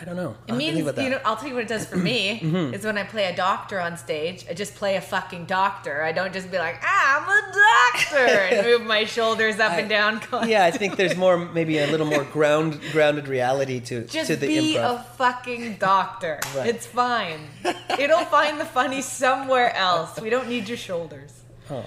[0.00, 0.36] I don't know.
[0.46, 1.02] It I'll means, about that.
[1.04, 2.74] you know, I'll tell you what it does for me Mm-hmm.
[2.74, 6.02] is when I play a doctor on stage, I just play a fucking doctor.
[6.02, 8.26] I don't just be like, ah, I'm a doctor
[8.56, 10.20] and move my shoulders up and down.
[10.48, 14.36] yeah, I think there's more, maybe a little more ground, grounded reality to Just to
[14.36, 15.00] the be improv.
[15.00, 16.38] a fucking doctor.
[16.54, 16.68] Right.
[16.68, 17.40] It's fine.
[17.98, 20.18] It'll find the funny somewhere else.
[20.20, 21.32] We don't need your shoulders.
[21.70, 21.84] Oh.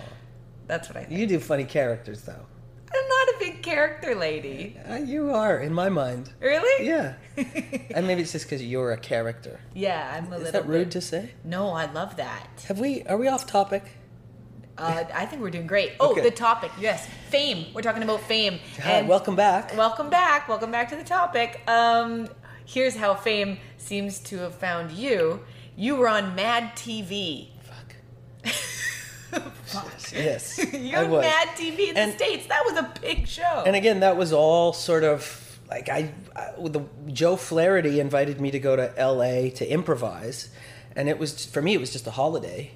[0.68, 1.20] That's what I think.
[1.20, 2.46] You do funny characters though.
[2.94, 4.78] I'm not a big character lady.
[4.90, 6.32] Uh, you are in my mind.
[6.40, 6.86] Really?
[6.88, 7.14] Yeah.
[7.96, 9.60] and maybe it's just because you're a character.
[9.74, 11.32] Yeah, I'm a Is little Is that rude bit- to say?
[11.44, 12.48] No, I love that.
[12.68, 13.04] Have we?
[13.04, 13.84] Are we off topic?
[14.78, 15.92] Uh, I think we're doing great.
[16.00, 16.22] Oh, Okay.
[16.22, 16.72] the topic.
[16.80, 17.68] Yes, fame.
[17.74, 18.60] We're talking about fame.
[18.82, 19.76] Hi, welcome back.
[19.78, 20.48] Welcome back.
[20.50, 21.62] Welcome back to the topic.
[21.68, 22.28] Um,
[22.66, 25.42] here's how fame seems to have found you.
[25.76, 27.50] You were on Mad TV.
[30.14, 30.60] Yes.
[30.74, 31.08] You're.
[31.22, 32.48] Mad TV in And- the states.
[32.48, 33.64] That was a big show.
[33.66, 38.42] And again, that was all sort of like I, I with the Joe Flaherty invited
[38.42, 39.52] me to go to L.A.
[39.52, 40.50] to improvise,
[40.96, 42.72] and it was for me it was just a holiday,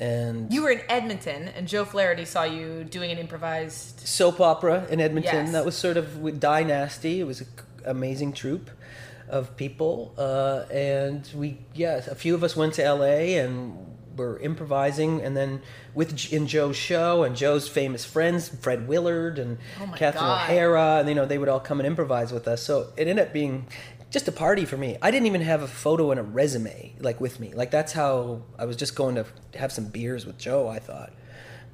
[0.00, 4.00] and You were in Edmonton, and Joe Flaherty saw you doing an improvised.
[4.00, 5.44] soap opera in Edmonton.
[5.46, 5.52] Yes.
[5.52, 7.20] That was sort of with Dynasty.
[7.20, 7.46] It was an
[7.86, 8.68] amazing troupe
[9.28, 13.38] of people, uh, and we yeah, a few of us went to L.A.
[13.38, 15.60] and were improvising, and then
[15.94, 20.50] with in Joe's show and Joe's famous friends, Fred Willard and Oh Catherine God.
[20.50, 22.62] O'Hara, and you know they would all come and improvise with us.
[22.62, 23.66] So it ended up being
[24.10, 24.96] just a party for me.
[25.02, 27.52] I didn't even have a photo and a resume like with me.
[27.54, 29.26] Like that's how I was just going to
[29.58, 30.68] have some beers with Joe.
[30.68, 31.12] I thought,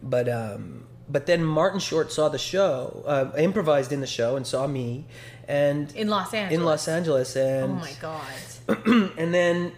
[0.02, 4.46] but um, but then Martin Short saw the show, uh, improvised in the show, and
[4.46, 5.06] saw me,
[5.48, 6.58] and In Los Angeles.
[6.58, 8.22] in Los Angeles, and Oh my god.
[9.18, 9.72] and then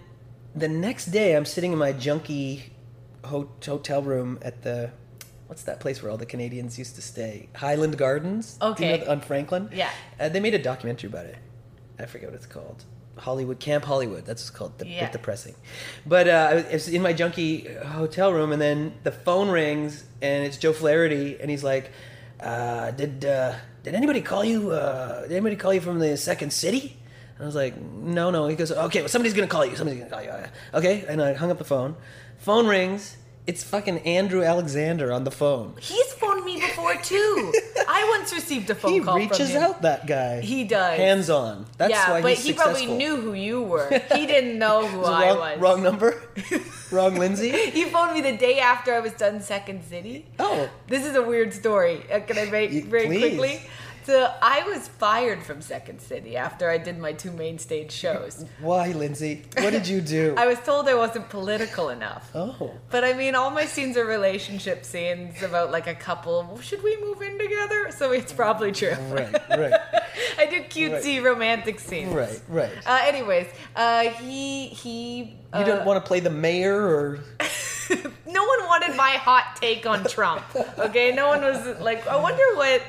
[0.55, 2.63] the next day I'm sitting in my junky
[3.25, 4.91] ho- hotel room at the
[5.47, 7.49] what's that place where all the Canadians used to stay?
[7.57, 8.55] Highland Gardens.
[8.59, 9.07] Do you know Okay.
[9.07, 9.69] on Franklin.
[9.73, 9.91] Yeah.
[10.19, 11.37] Uh, they made a documentary about it.
[11.99, 12.85] I forget what it's called.
[13.19, 14.25] Hollywood Camp Hollywood.
[14.25, 14.79] That's what it's called.
[14.79, 15.11] The, Yeah.
[15.11, 15.55] depressing.
[16.07, 20.45] But uh, I was- in my junky hotel room, and then the phone rings, and
[20.47, 21.91] it's Joe Flaherty, and he's like,
[22.41, 24.71] uh, "Did uh, did anybody call you?
[24.71, 26.97] Uh, did anybody call you from the Second City?"
[27.37, 29.77] And I was like, "No, no." He goes, "Okay, well, somebody's gonna call you.
[29.77, 31.97] Somebody's gonna call you." Uh, Okay, and I hung up the phone.
[32.39, 33.17] Phone rings.
[33.45, 35.75] It's fucking Andrew Alexander on the phone.
[35.81, 37.53] He's phoned me before too.
[37.89, 39.71] I once received a phone He call reaches from him.
[39.71, 40.41] out that guy.
[40.43, 40.97] He does.
[40.97, 41.67] Hands on.
[41.77, 42.73] That's yeah, why but he successful.
[42.73, 43.89] probably knew who you were.
[44.15, 45.59] He didn't know who I wrong, was.
[45.59, 46.23] wrong number?
[46.93, 47.51] wrong Lindsay?
[47.51, 50.27] He phoned me the day after I was done Second City.
[50.39, 50.69] Oh.
[50.87, 52.03] This is a weird story.
[52.13, 53.19] Uh, Can I make very please.
[53.39, 53.63] quickly?
[54.05, 58.45] So I was fired from Second City after I did my two main stage shows.
[58.61, 59.45] Why, Lindsay?
[59.59, 60.35] What did you do?
[60.39, 62.31] I was told I wasn't political enough.
[62.35, 62.73] oh.
[62.91, 66.43] But I mean, all my scenes are relationship scenes about like a couple.
[66.43, 67.91] Well, should we move in together?
[67.97, 68.95] So it's probably true.
[69.11, 69.73] Right, right,
[70.39, 72.13] I do cutesy romantic scenes.
[72.13, 72.73] right, right.
[72.87, 73.47] Uh, anyways,
[73.77, 75.37] uh, he he.
[75.53, 77.21] Uh, You don't want to play the mayor or.
[78.27, 80.45] no one wanted my hot take on Trump.
[80.79, 82.83] Okay, no one was like, I wonder what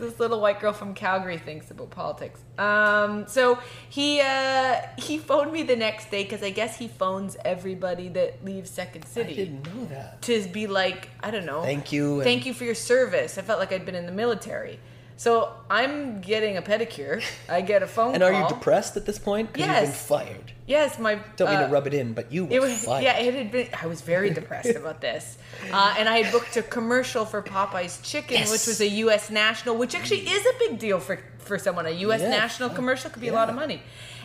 [0.00, 2.40] this little white girl from Calgary thinks about politics.
[2.58, 7.36] Um, so he uh, he phoned me the next day because I guess he phones
[7.44, 9.32] everybody that leaves Second City.
[9.32, 10.22] I didn't know that.
[10.22, 12.22] to be like, I don't know, Thank you.
[12.22, 13.38] thank you for your service.
[13.38, 14.78] I felt like I'd been in the military.
[15.16, 17.22] So I'm getting a pedicure.
[17.48, 18.42] I get a phone And are call.
[18.42, 19.52] you depressed at this point?
[19.52, 20.06] 'Cause you've been Yes.
[20.06, 20.52] fired.
[20.70, 23.02] Yes, my Don't mean uh, to rub it in, but you were it was, fired.
[23.02, 23.66] yeah, it had been.
[23.82, 25.36] I was very depressed about this,
[25.72, 28.52] uh, and I had booked a commercial for Popeye's Chicken, Yes.
[28.52, 29.30] which was a U.S.
[29.30, 31.86] national, which actually is a big deal for for someone.
[31.86, 32.20] A U.S.
[32.20, 33.82] Yeah, national yeah, commercial could be a lot of money,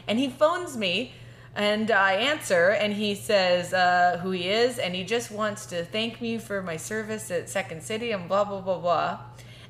[0.08, 1.14] and he phones me,
[1.56, 5.84] and I answer, and he says uh, who he is, and he just wants to
[5.84, 9.20] thank me for my service at Second City, and blah blah blah blah,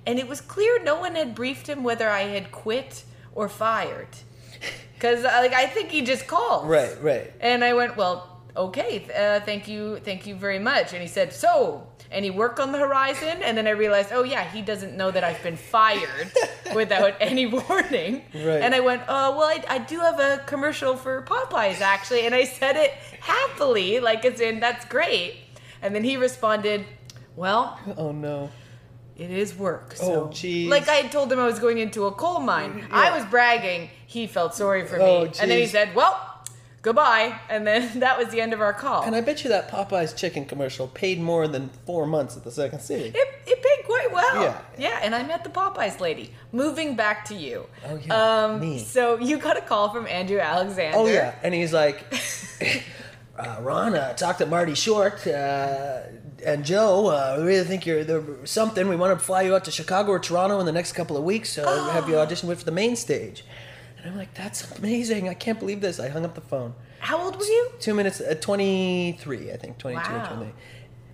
[0.05, 4.09] and it was clear no one had briefed him whether I had quit or fired,
[4.95, 7.31] because like I think he just called, Right, right.
[7.39, 10.93] and I went, well, okay, uh, thank you, thank you very much.
[10.93, 13.41] And he said, so, any work on the horizon?
[13.43, 16.31] And then I realized, oh yeah, he doesn't know that I've been fired
[16.75, 18.21] without any warning.
[18.33, 18.61] Right.
[18.63, 22.33] And I went, oh well, I, I do have a commercial for Popeyes actually, and
[22.33, 25.35] I said it happily, like as in that's great.
[25.81, 26.85] And then he responded,
[27.35, 28.49] well, Oh, no.
[29.17, 29.95] It is work.
[29.95, 30.67] So, Oh, jeez.
[30.69, 32.85] Like I told him I was going into a coal mine.
[32.91, 33.89] I was bragging.
[34.07, 35.31] He felt sorry for Oh, me.
[35.39, 36.43] And then he said, well,
[36.81, 37.39] goodbye.
[37.49, 39.03] And then that was the end of our call.
[39.03, 42.51] And I bet you that Popeye's chicken commercial paid more than four months at the
[42.51, 43.09] Second City.
[43.15, 44.41] it, it paid quite well.
[44.43, 44.61] Yeah.
[44.77, 46.31] Yeah, and I met the Popeyes lady.
[46.51, 47.65] Moving back to you.
[47.87, 48.79] Oh, yeah, Um, me.
[48.79, 50.97] So you got a call from Andrew Alexander.
[50.97, 52.03] Oh yeah, and he's like,
[53.37, 56.01] uh, Ron, uh, talked to Marty Short uh,
[56.45, 57.07] and Joe.
[57.07, 58.87] Uh, we really think you're there something.
[58.89, 61.23] We want to fly you out to Chicago or Toronto in the next couple of
[61.23, 61.57] weeks.
[61.57, 63.45] Uh, Have you audition with for the main stage?
[63.97, 65.29] And I'm like, that's amazing.
[65.29, 65.99] I can't believe this.
[65.99, 66.73] I hung up the phone.
[66.99, 67.71] How old were you?
[67.79, 70.23] Two minutes, uh, 23, I think, 22 Wow.
[70.23, 70.53] or 23.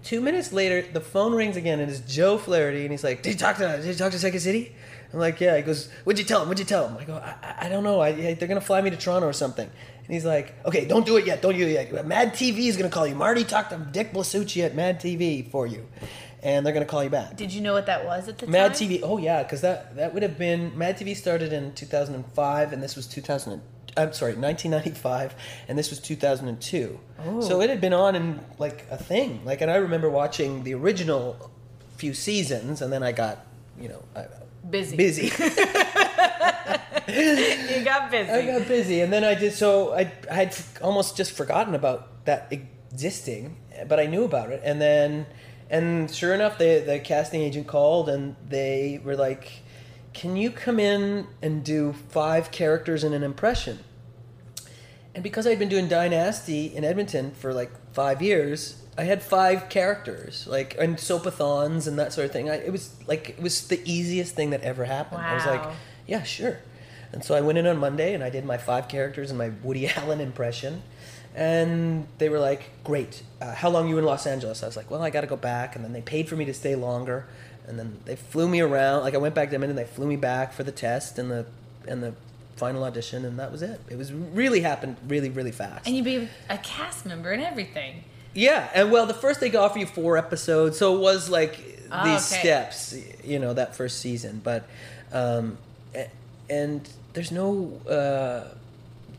[0.03, 3.33] Two minutes later, the phone rings again, and it's Joe Flaherty, and he's like, "Did
[3.33, 4.75] you talk to Did you talk to Second City?"
[5.13, 6.47] I'm like, "Yeah." He goes, "What'd you tell him?
[6.47, 7.99] What'd you tell him?" I go, "I, I- don't know.
[7.99, 9.69] I, I- they're gonna fly me to Toronto or something."
[10.05, 11.41] And he's like, "Okay, don't do it yet.
[11.41, 12.05] Don't do it yet.
[12.05, 13.15] Mad TV is gonna call you.
[13.15, 15.87] Marty talked to Dick Blasucci at Mad TV for you,
[16.43, 18.73] and they're gonna call you back." Did you know what that was at the Mad
[18.73, 18.89] time?
[18.89, 18.99] Mad TV.
[19.03, 22.95] Oh yeah, because that that would have been Mad TV started in 2005, and this
[22.95, 23.61] was 2000.
[23.97, 25.35] I'm sorry, 1995,
[25.67, 26.97] and this was 2002.
[27.41, 29.41] So it had been on in like a thing.
[29.43, 31.51] Like, and I remember watching the original
[31.97, 33.45] few seasons, and then I got,
[33.79, 34.27] you know, I,
[34.69, 34.95] Busy.
[34.95, 35.29] busy.
[37.77, 38.29] You got busy.
[38.31, 39.53] I got busy, and then I did.
[39.53, 44.61] So I, I had almost just forgotten about that existing, but I knew about it.
[44.63, 45.25] And then,
[45.69, 49.51] and sure enough, the the casting agent called, and they were like,
[50.13, 53.79] "Can you come in and do five characters in an impression?"
[55.13, 59.69] and because I'd been doing Dynasty in Edmonton for like five years, I had five
[59.69, 62.49] characters, like and soapathons and that sort of thing.
[62.49, 65.21] I, it was like it was the easiest thing that ever happened.
[65.21, 65.63] I was like,
[66.07, 66.59] yeah, sure.
[67.13, 69.49] And so I went in on Monday and I did my five characters and my
[69.63, 70.81] Woody Allen impression.
[71.35, 73.23] And they were like, great.
[73.41, 74.63] Uh, how long you in Los Angeles?
[74.63, 75.75] I was like, well, I got to go back.
[75.75, 77.25] And then they paid for me to stay longer.
[77.67, 79.01] And then they flew me around.
[79.03, 81.29] Like I went back to them and they flew me back for the test and
[81.31, 81.45] the
[81.87, 82.13] and the
[82.57, 83.23] final audition.
[83.23, 83.79] And that was it.
[83.89, 85.87] It was really happened really, really fast.
[85.87, 88.03] And you be a cast member and everything.
[88.33, 91.59] Yeah, and well, the first they could offer you four episodes, so it was like
[91.91, 92.41] Oh, these okay.
[92.41, 94.39] steps, you know, that first season.
[94.43, 94.65] But,
[95.11, 95.57] um,
[96.49, 98.53] and there's no, uh,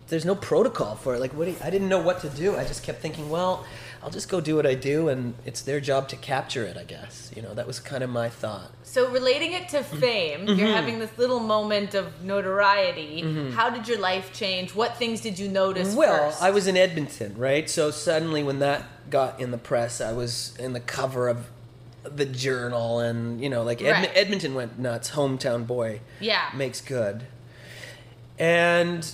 [0.08, 1.20] there's no protocol for it.
[1.20, 1.48] Like, what?
[1.48, 2.56] You, I didn't know what to do.
[2.56, 3.64] I just kept thinking, well,
[4.02, 6.76] I'll just go do what I do, and it's their job to capture it.
[6.76, 8.70] I guess, you know, that was kind of my thought.
[8.82, 13.50] So relating it to fame, you're having this little moment of notoriety.
[13.52, 14.74] How did your life change?
[14.74, 16.42] What things did you notice Well, first?
[16.42, 17.70] I was in Edmonton, right?
[17.70, 21.46] So suddenly, when that got in the press, I was in the cover of
[22.04, 24.10] the Journal, and you know, like Edm- Right.
[24.14, 25.12] Edmonton went nuts.
[25.12, 26.50] Hometown boy, Yeah.
[26.54, 27.22] makes good.
[28.38, 29.10] And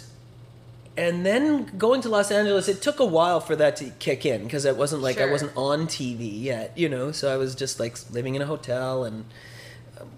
[0.96, 4.42] and then going to Los Angeles, it took a while for that to kick in
[4.42, 7.12] because it wasn't like I wasn't on TV yet, you know.
[7.12, 9.24] So I was just like living in a hotel and
[10.00, 10.08] um,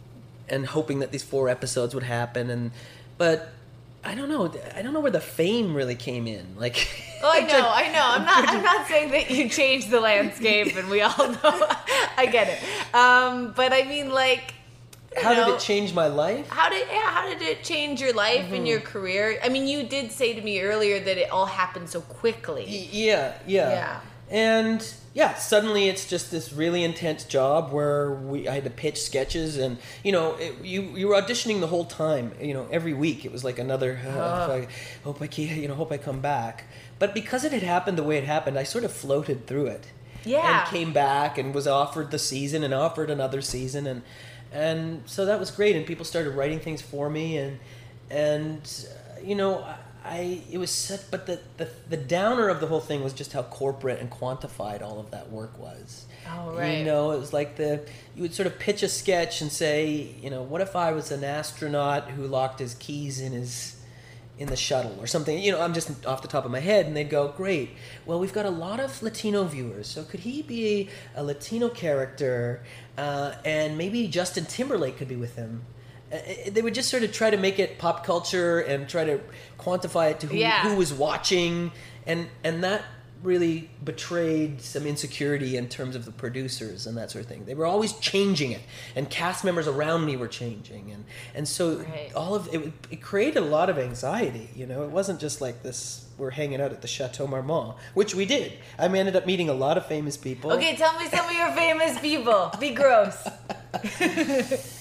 [0.49, 2.71] and hoping that these four episodes would happen, and
[3.19, 3.53] but.
[4.03, 4.51] I don't know.
[4.75, 6.57] I don't know where the fame really came in.
[6.57, 6.89] Like,
[7.23, 8.03] Oh, I know, I know.
[8.03, 8.49] I'm not.
[8.49, 11.39] I'm not saying that you changed the landscape, and we all know.
[12.17, 12.95] I get it.
[12.95, 14.55] Um, but I mean, like,
[15.17, 16.49] how did it change my life?
[16.49, 17.11] How did yeah?
[17.11, 18.55] How did it change your life Mm-hmm.
[18.55, 19.39] and your career?
[19.43, 22.65] I mean, you did say to me earlier that it all happened so quickly.
[22.69, 24.01] Y- Yeah, yeah, Yeah.
[24.33, 29.03] And yeah, suddenly it's just this really intense job where we I had to pitch
[29.03, 32.33] sketches, and you know, it, you you were auditioning the whole time.
[32.41, 33.95] You know, every week it was like another.
[33.95, 34.69] If I
[35.03, 36.65] hope I can, you know, hope I come back.
[37.01, 39.87] But because it had happened the way it happened, I sort of floated through it.
[40.25, 40.61] Yeah.
[40.61, 44.03] And came back and was offered the season and offered another season and
[44.53, 47.59] and so that was great and people started writing things for me and
[48.11, 52.61] and uh, you know I, I it was such but the, the the downer of
[52.61, 56.07] the whole thing was just how corporate and quantified all of that work was.
[56.29, 56.79] Oh, right.
[56.79, 60.15] You know, it was like the you would sort of pitch a sketch and say,
[60.21, 63.81] you know, what if I was an astronaut who locked his keys in his
[64.41, 65.39] in the shuttle or something.
[65.39, 67.71] You know, I'm just off the top of my head, and they'd go, "Great.
[68.07, 72.63] Well, we've got a lot of Latino viewers, so could he be a Latino character,
[72.99, 75.63] uh, and maybe Justin Timberlake could be with him."
[76.13, 76.19] Uh,
[76.51, 79.21] They would just sort of try to make it pop culture and try to
[79.59, 80.63] quantify it to who, Yeah.
[80.69, 81.73] who was watching,
[82.07, 82.83] and and that
[83.23, 87.45] really betrayed some insecurity in terms of the producers and that sort of thing.
[87.45, 88.63] They were always changing it,
[88.97, 92.11] and cast members around me were changing, and and so Right.
[92.17, 94.49] all of it, it created a lot of anxiety.
[94.57, 96.07] You know, it wasn't just like this.
[96.21, 98.53] We're hanging out at the Chateau Marmont, which we did.
[98.79, 100.53] I ended up meeting a lot of famous people.
[100.53, 102.53] Okay, tell me some of your famous people.
[102.61, 103.27] Be gross.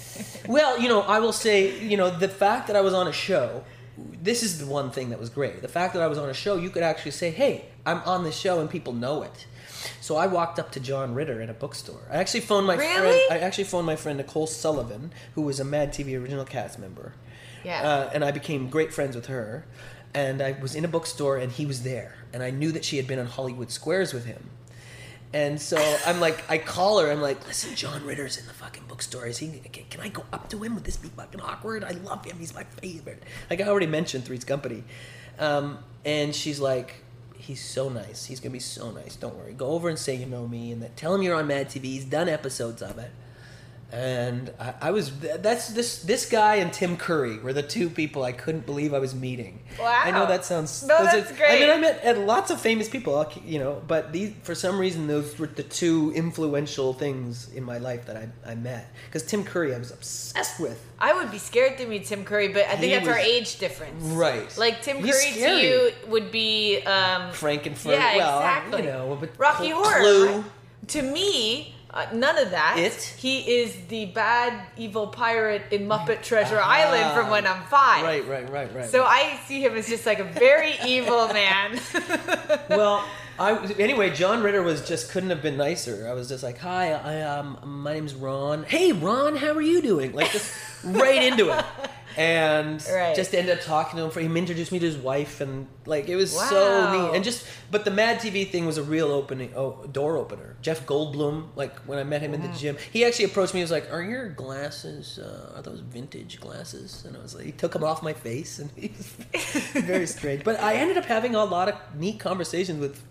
[0.47, 3.13] Well, you know, I will say, you know, the fact that I was on a
[3.13, 3.63] show,
[3.97, 5.61] this is the one thing that was great.
[5.61, 8.23] The fact that I was on a show, you could actually say, hey, I'm on
[8.23, 9.45] this show and people know it.
[10.01, 12.01] So I walked up to John Ritter in a bookstore.
[12.09, 13.03] I actually phoned my friend.
[13.03, 13.31] Really?
[13.31, 17.13] I actually phoned my friend Nicole Sullivan, who was a Mad TV original cast member.
[17.63, 17.81] Yeah.
[17.81, 19.65] Uh, and I became great friends with her.
[20.13, 22.15] And I was in a bookstore and he was there.
[22.33, 24.49] And I knew that she had been on Hollywood Squares with him.
[25.31, 27.11] And so I'm like, I call her.
[27.11, 29.27] I'm like, listen, John Ritter's in the fucking bookstore.
[29.27, 29.61] Is he?
[29.89, 30.73] Can, I go up to him?
[30.73, 31.83] Would this be fucking awkward?
[31.83, 32.37] I love him.
[32.39, 33.21] He's my favorite.
[33.49, 34.83] Like I already mentioned Three's Company.
[35.37, 37.03] Um, and she's like,
[37.37, 38.25] he's so nice.
[38.25, 39.15] He's gonna be so nice.
[39.15, 39.53] Don't worry.
[39.53, 41.83] Go over and say you know me, and that tell him you're on Mad TV.
[41.83, 43.11] He's done episodes of it.
[43.91, 48.23] And I, I was that's this this guy and Tim Curry were the two people
[48.23, 49.61] I couldn't believe I was meeting.
[49.79, 50.01] Wow.
[50.03, 53.25] I know that sounds No, that's are- I mean, I met lots of famous people,
[53.43, 57.79] you know, but these for some reason those were the two influential things in my
[57.79, 58.93] life that I, I met.
[59.07, 60.85] Because Tim Curry, I was obsessed with.
[60.99, 63.57] I would be scared to meet Tim Curry, but I think He that's our age
[63.57, 64.03] difference.
[64.03, 64.55] Right.
[64.55, 65.61] Like Tim He's Curry scary.
[65.61, 67.91] to you would be um, Frank-N-Furter.
[67.93, 68.81] Yeah, well, exactly.
[68.83, 69.99] You know, but Rocky Horror.
[69.99, 70.45] Clue.
[70.87, 72.75] To me, uh, none of that.
[72.77, 72.93] It?
[73.17, 76.69] He is the bad, evil pirate in Muppet Treasure Ah.
[76.69, 78.03] Island from when I'm five.
[78.03, 78.85] Right, right, right, right.
[78.89, 81.79] So I see him as just like a very evil man.
[82.69, 83.03] well,
[83.39, 84.09] I anyway.
[84.09, 86.07] John Ritter was just couldn't have been nicer.
[86.09, 88.63] I was just like, "Hi, I um, my name's Ron.
[88.63, 91.65] Hey, Ron, how are you doing?" Like just right into it.
[92.17, 93.15] and Right.
[93.15, 96.07] just ended up talking to him for him introduced me to his wife and like
[96.09, 97.15] it was so neat.
[97.15, 100.55] And just but the mad tv thing was a real opening oh, door opener.
[100.61, 103.63] Jeff goldblum like when i met him in the gym he actually approached me he
[103.63, 107.03] was like are your glasses uh, are those vintage glasses?
[107.07, 109.07] And i was like he took them off my face and he's
[109.73, 110.43] very strange.
[110.43, 113.01] But i ended up having a lot of neat conversations with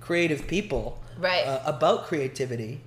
[0.00, 1.44] creative people Right.
[1.44, 2.80] uh, about creativity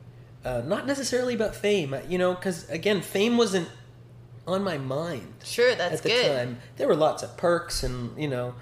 [0.45, 3.67] uh, not necessarily about fame you know because again fame wasn't
[4.48, 6.28] on my mind Sure, that's at the good.
[6.36, 6.58] time.
[6.78, 8.56] There were lots of perks and you know,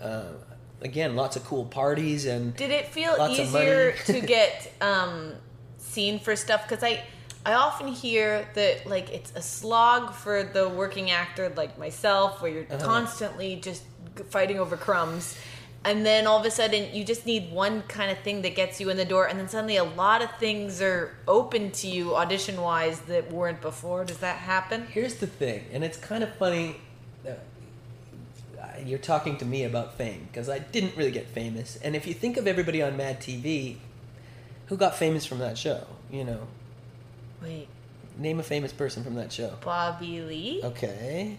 [0.00, 0.32] uh,
[0.80, 5.32] again, lots of cool parties and Did it feel easier to get um,
[5.78, 6.68] seen for stuff?
[6.68, 7.02] Because I,
[7.44, 12.50] I often hear that like it's a slog for the working actor like myself, where
[12.50, 12.84] you're Uh-huh.
[12.84, 13.82] constantly just
[14.30, 15.36] fighting over crumbs,
[15.84, 18.80] and then all of a sudden you just need one kind of thing that gets
[18.80, 22.16] you in the door, and then suddenly a lot of things are open to you
[22.16, 24.04] audition wise that weren't before.
[24.04, 24.86] Does that happen?
[24.90, 26.76] Here's the thing, and it's kind of funny.
[27.26, 27.32] Uh,
[28.84, 31.76] you're talking to me about fame because I didn't really get famous.
[31.76, 33.76] And if you think of everybody on Mad TV,
[34.66, 35.86] who got famous from that show?
[36.10, 36.40] You know,
[37.42, 37.68] Wait,
[38.16, 39.54] name a famous person from that show.
[39.64, 40.60] Bobby Lee?
[40.64, 41.36] Okay.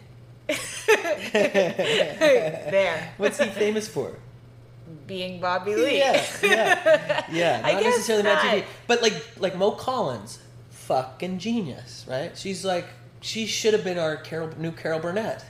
[0.88, 4.16] there, What's he famous for?
[5.08, 5.98] Being Bobby Lee.
[5.98, 7.62] Yeah, yeah, yeah.
[7.64, 8.40] I Not necessarily not.
[8.40, 12.38] TV, but like like Mo Collins, fucking genius, right?
[12.38, 12.86] She's like
[13.22, 15.46] she should have been our Carol, new Carol Burnett.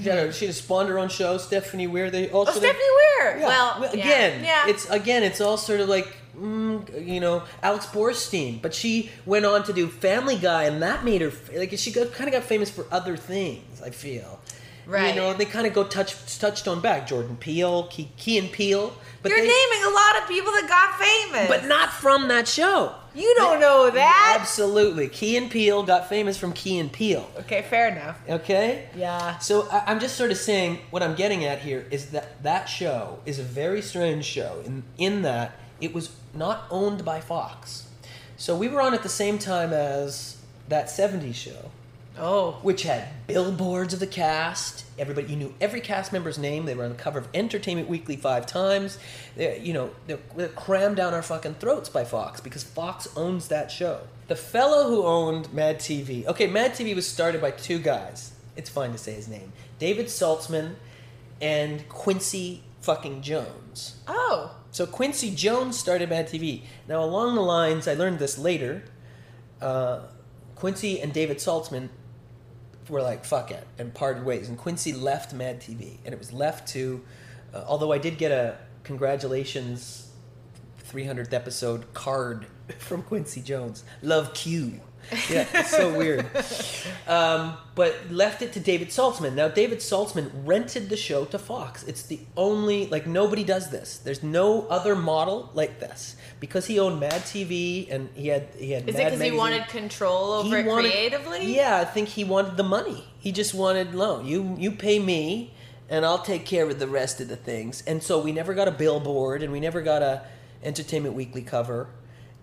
[0.00, 1.36] She had a, she had spawned her own show.
[1.36, 2.10] Stephanie Weir.
[2.10, 2.58] They also Mm-hmm.
[2.58, 3.38] Oh, Stephanie Weir.
[3.40, 3.46] Yeah.
[3.46, 4.66] Well, again, yeah.
[4.66, 9.44] it's again, it's all sort of like mm, you know Alex Borstein, but she went
[9.44, 12.44] on to do Family Guy, and that made her like she got, kind of got
[12.44, 13.82] famous for other things.
[13.82, 14.40] I feel,
[14.86, 15.14] Right.
[15.14, 17.06] You know, they kind of go touch touchstone back.
[17.06, 20.66] Jordan Peele, Key, Key and Peele, but You're they, naming a lot of people that
[20.68, 22.94] got famous, but not from that show.
[23.14, 24.38] you don't know that.
[24.40, 27.28] Absolutely, Key and Peele got famous from Key and Peele.
[27.40, 28.18] Okay, fair enough.
[28.28, 28.88] Okay.
[28.94, 29.38] Yeah.
[29.38, 32.66] So I, I'm just sort of saying what I'm getting at here is that that
[32.66, 37.88] show is a very strange show in in that it was not owned by Fox.
[38.36, 41.70] So we were on at the same time as that 70s show,
[42.16, 44.84] Oh, which had billboards of the cast.
[44.98, 46.64] Everybody, you knew every cast member's name.
[46.64, 48.98] They were on the cover of Entertainment Weekly five times.
[49.36, 53.48] They, you know, they're, they're crammed down our fucking throats by Fox because Fox owns
[53.48, 54.02] that show.
[54.28, 56.24] The fellow who owned Mad TV.
[56.26, 58.32] Okay, Mad TV was started by two guys.
[58.56, 59.52] It's fine to say his name.
[59.80, 60.74] David Salzman
[61.42, 63.96] and Quincy fucking Jones.
[64.06, 66.62] oh, So Quincy Jones started Mad TV.
[66.86, 68.84] Now, along the lines, I learned this later.
[69.60, 70.02] Uh,
[70.54, 71.88] Quincy and David Salzman
[72.88, 74.48] were like, "Fuck it," and parted ways.
[74.48, 77.02] And Quincy left Mad TV, and it was left to.
[77.52, 80.10] Uh, although I did get a congratulations
[80.92, 82.46] 300th episode card
[82.78, 83.84] from Quincy Jones.
[84.02, 84.80] Love Q.
[85.30, 86.26] Yeah, it's so weird.
[87.06, 89.34] Um, but left it to David Salzman.
[89.34, 91.82] Now, David Salzman rented the show to Fox.
[91.82, 93.98] It's the only, like, nobody does this.
[93.98, 96.16] There's no other model like this.
[96.40, 99.66] Because he owned Mad TV and he had, he had is it because he wanted
[99.68, 101.54] control over it wanted- creatively?
[101.54, 103.04] Yeah, I think he wanted the money.
[103.18, 105.54] He just wanted, no, you, you pay me
[105.88, 107.82] and I'll take care of the rest of the things.
[107.86, 110.22] And so we never got a billboard and we never got a
[110.62, 111.88] Entertainment Weekly cover.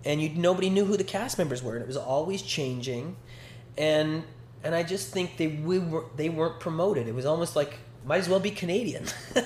[0.06, 1.74] And you, nobody knew who the cast members were.
[1.74, 3.18] And it was always changing.
[3.78, 4.24] And
[4.64, 7.08] and I just think they we were they weren't promoted.
[7.08, 9.06] It was almost like might as well be Canadian.
[9.36, 9.42] you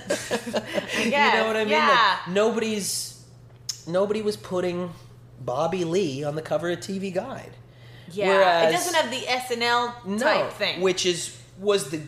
[1.11, 1.69] know what I mean?
[1.69, 2.17] yeah.
[2.25, 3.14] Like nobody's
[3.87, 4.91] nobody was putting
[5.39, 7.51] Bobby Lee on the cover of TV Guide.
[8.11, 10.81] Yeah, Whereas- it doesn't have the SNL type thing.
[10.81, 12.01] which is was the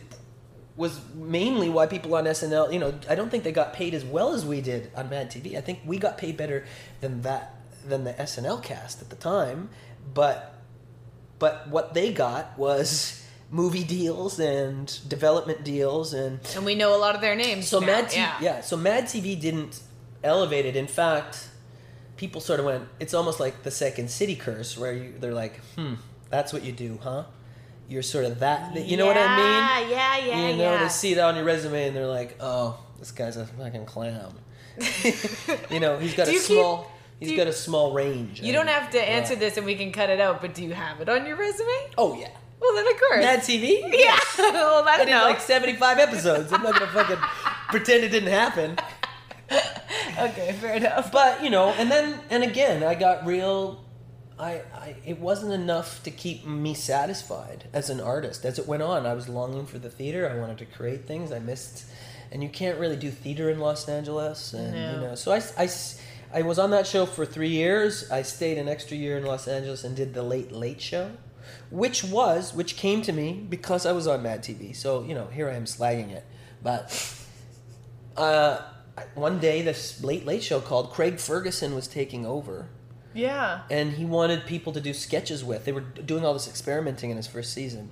[0.76, 2.72] was mainly why people on SNL.
[2.72, 5.32] You know, I don't think they got paid as well as we did on Mad
[5.32, 5.58] TV.
[5.58, 6.66] I think we got paid better
[7.02, 7.56] than that
[7.88, 9.70] than the SNL cast at the time.
[10.14, 10.54] But
[11.40, 17.00] but what they got was movie deals and development deals and and we know a
[17.00, 17.68] lot of their names.
[17.68, 18.38] so now, Mad TV, yeah.
[18.42, 18.62] yeah.
[18.62, 19.82] So Mad TV didn't
[20.24, 20.76] elevate it.
[20.76, 21.48] In fact,
[22.18, 22.84] people sort of went.
[23.00, 25.94] It's almost like the Second City curse, where you, they're like, "Hmm,
[26.30, 27.24] that's what you do, huh?
[27.90, 28.76] You're sort of that.
[28.76, 29.90] You know what I mean?
[29.92, 30.84] Yeah, yeah, yeah, you know, yeah.
[30.84, 34.36] they see it on your resume and they're like, "Oh, this guy's a fucking clown."
[35.72, 36.92] you know, he's got Do a you keep- small.
[37.20, 38.42] he's you- got a small range.
[38.42, 39.40] You don't have to answer yeah.
[39.40, 40.42] this, and we can cut it out.
[40.42, 41.68] But do you have it on your resume?
[41.98, 43.24] Oh yeah, Well, then of course.
[43.24, 43.80] Mad TV.
[43.92, 44.20] yeah.
[44.38, 45.24] well, I that did no.
[45.24, 46.52] like seventy-five episodes.
[46.52, 47.18] I'm not gonna fucking
[47.70, 48.78] pretend it didn't happen.
[50.20, 51.12] okay, fair enough.
[51.12, 53.84] but you know and then and again i got real
[54.40, 58.84] I, I it wasn't enough to keep me satisfied as an artist as it went
[58.84, 61.86] on i was longing for the theater i wanted to create things i missed
[62.32, 64.92] and you can't really do theater in los angeles and No.
[64.94, 65.70] you know so I, I,
[66.34, 69.48] I was on that show for three years i stayed an extra year in los
[69.48, 71.12] angeles and did the late late show
[71.70, 74.76] which was which came to me because I was on Mad TV.
[74.76, 76.26] So you know, here I am slagging it.
[76.62, 76.92] But
[78.18, 78.60] uh,
[79.16, 82.68] one day, this late late show called Craig Ferguson was taking over,
[83.14, 83.62] Yeah.
[83.70, 85.66] and he wanted people to do sketches with.
[85.66, 87.92] They were doing all this experimenting in his first season,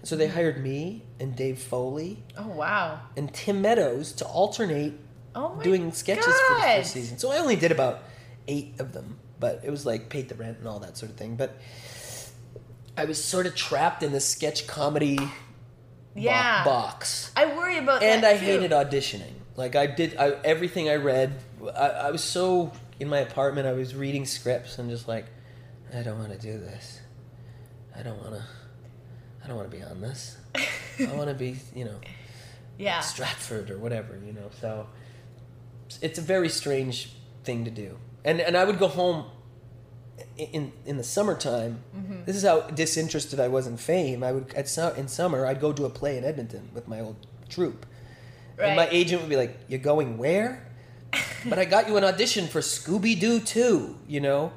[0.00, 0.32] and so they mm.
[0.34, 3.00] hired me and Dave Foley Oh wow.
[3.16, 4.94] and Tim Meadows to alternate
[5.34, 7.18] Oh doing sketches for the first season.
[7.18, 8.04] So I only did about
[8.48, 11.18] eight of them, but it was like paid the rent and all that sort of
[11.18, 11.36] thing.
[11.36, 11.56] But
[12.96, 15.32] I was sort of trapped in this sketch comedy bo-
[16.64, 18.44] box, I worry about and I too.
[18.46, 19.32] hated auditioning.
[19.56, 21.34] Like I did I, everything I read.
[21.74, 23.66] I, I was so in my apartment.
[23.66, 25.26] I was reading scripts and just like,
[25.94, 27.00] I don't want to do this.
[27.98, 28.42] I don't want to.
[29.42, 30.36] I don't want to be on this.
[30.54, 31.98] I want to be, you know,
[32.78, 33.00] Yeah.
[33.00, 34.50] Stratford or whatever, you know.
[34.60, 34.86] So
[36.02, 37.12] it's a very strange
[37.44, 37.96] thing to do.
[38.24, 39.26] And and I would go home
[40.36, 41.78] in in the summertime.
[41.96, 42.24] Mm-hmm.
[42.24, 44.22] This is how disinterested I was in fame.
[44.22, 47.00] I would at su- in summer I'd go do a play in Edmonton with my
[47.00, 47.16] old
[47.48, 47.86] troupe.
[48.58, 50.66] And my agent would be like, "You're going where?"
[51.48, 54.52] but I got you an audition for Scooby Doo 2, you know?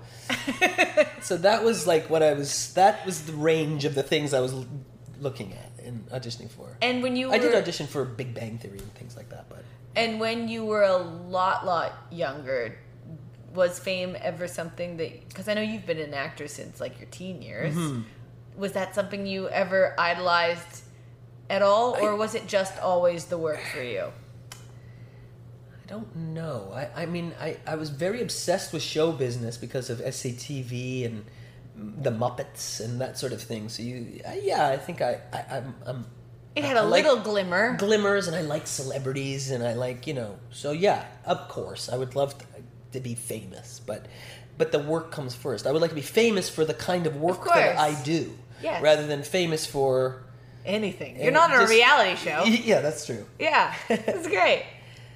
[1.22, 4.39] so that was like what I was that was the range of the things I
[4.39, 4.68] was l-
[5.20, 6.78] looking at and auditioning for.
[6.82, 9.50] And when you were I did audition for Big Bang Theory and things like that,
[9.50, 9.64] but
[9.95, 12.78] and when you were a lot lot younger,
[13.56, 17.08] was fame ever something that because I know you've been an actor since like your
[17.10, 17.76] teen years.
[17.76, 18.02] Mm-hmm.
[18.56, 20.84] Was that something you ever idolized
[21.50, 24.12] at all, or was it just always the work for you?
[24.54, 26.72] I don't know.
[26.74, 31.26] I, I mean, I, I was very obsessed with show business because of SCTV and
[31.76, 33.70] the Muppets and that sort of thing.
[33.70, 36.06] So you, I, yeah, I think I, I I'm, I'm
[36.56, 37.76] It had I a like little glimmer.
[37.78, 40.38] glimmers, and I like celebrities, and I like you know.
[40.52, 42.45] So yeah, of course, I would love to,
[42.93, 44.06] to be famous, but
[44.60, 45.66] but the work comes first.
[45.66, 47.78] I would like to be famous for the kind of work that.
[47.80, 48.84] I do, Yes.
[48.84, 50.22] rather than famous for.
[50.66, 51.16] Anything.
[51.18, 52.43] You're And not on a reality show.
[52.45, 53.26] Yeah, that's true.
[53.39, 54.66] Yeah, that's great.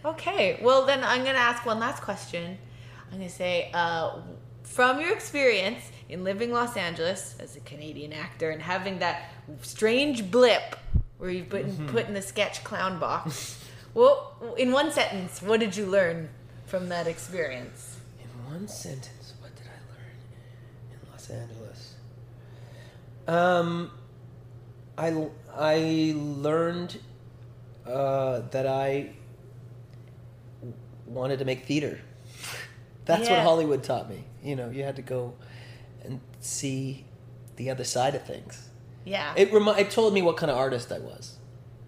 [0.05, 2.57] Okay, well then I'm gonna ask one last question.
[3.11, 4.19] I'm gonna say, uh,
[4.63, 9.29] from your experience in living Los Angeles as a Canadian actor and having that
[9.61, 10.75] strange blip
[11.17, 11.87] where you've been Mm-hmm.
[11.87, 13.63] put in the sketch clown box,
[13.93, 16.29] well, in one sentence, what did you learn
[16.65, 17.97] from that experience?
[18.21, 20.15] In one sentence, what did I learn
[20.91, 21.93] in Los Angeles?
[23.27, 23.91] Um,
[25.03, 26.99] I I learned
[27.85, 29.09] uh, that I
[31.05, 31.99] wanted to make theater.
[33.05, 34.23] That's what Hollywood taught me.
[34.43, 35.33] You know, you had to go
[36.03, 37.05] and see
[37.57, 38.69] the other side of things.
[39.05, 39.33] Yeah.
[39.35, 41.37] It remi- it told me what kind of artist I was.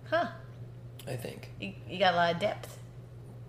[0.09, 0.28] huh.
[1.07, 1.51] I think.
[1.61, 2.78] You, you got a lot of depth.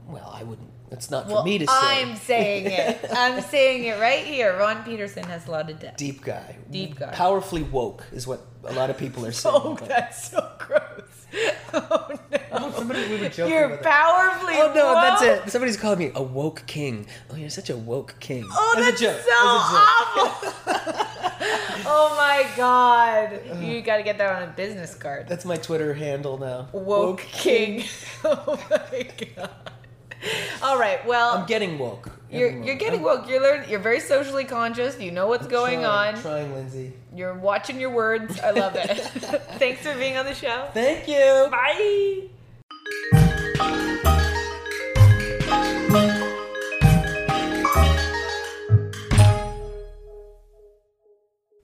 [0.06, 0.70] Well, I wouldn't.
[0.92, 1.72] It's not Well, for me to say.
[1.72, 3.04] I'm saying it.
[3.12, 4.56] I'm saying it right here.
[4.58, 5.96] Ron Pederson has a lot of depth.
[5.96, 6.56] deep guy.
[6.70, 7.10] Deep guy.
[7.12, 9.54] Powerfully woke is what a lot of people are saying.
[9.56, 10.82] Oh, that's so gross.
[11.72, 12.08] Oh
[12.70, 12.70] no.
[12.72, 13.90] somebody- we were joking You're about that.
[13.92, 14.54] powerfully.
[14.56, 15.46] Oh no, that's woke.
[15.46, 15.50] it.
[15.50, 17.06] Somebody's calling me a woke king.
[17.30, 18.44] Oh, you're such a woke king.
[18.50, 19.76] Oh, As a that's joke, so as a
[20.14, 20.66] joke.
[20.66, 21.82] awful.
[21.86, 23.40] oh my god.
[23.62, 25.28] You got to get that on a business card.
[25.28, 26.68] That's my Twitter handle now.
[26.72, 27.84] Woke king.
[28.24, 29.06] oh my
[29.36, 29.50] god.
[30.62, 31.04] All right.
[31.06, 32.10] Well, I'm getting woke.
[32.30, 32.80] you're Getting you're woke.
[32.80, 33.28] getting I'm woke.
[33.28, 33.70] You're learning.
[33.70, 34.98] You're very socially conscious.
[35.00, 36.20] You know what's going trying, on.
[36.22, 36.92] Trying, Lindsay.
[37.14, 38.40] You're watching your words.
[38.40, 38.88] I love it.
[39.58, 40.68] Thanks for being on the show.
[40.72, 41.48] Thank you.
[41.50, 42.28] Bye.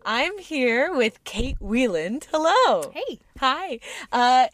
[0.05, 2.24] I'm here with Kate Wheeland.
[2.32, 2.90] Hello.
[2.92, 3.20] Hey.
[3.38, 3.78] Hi.
[4.11, 4.48] Uh,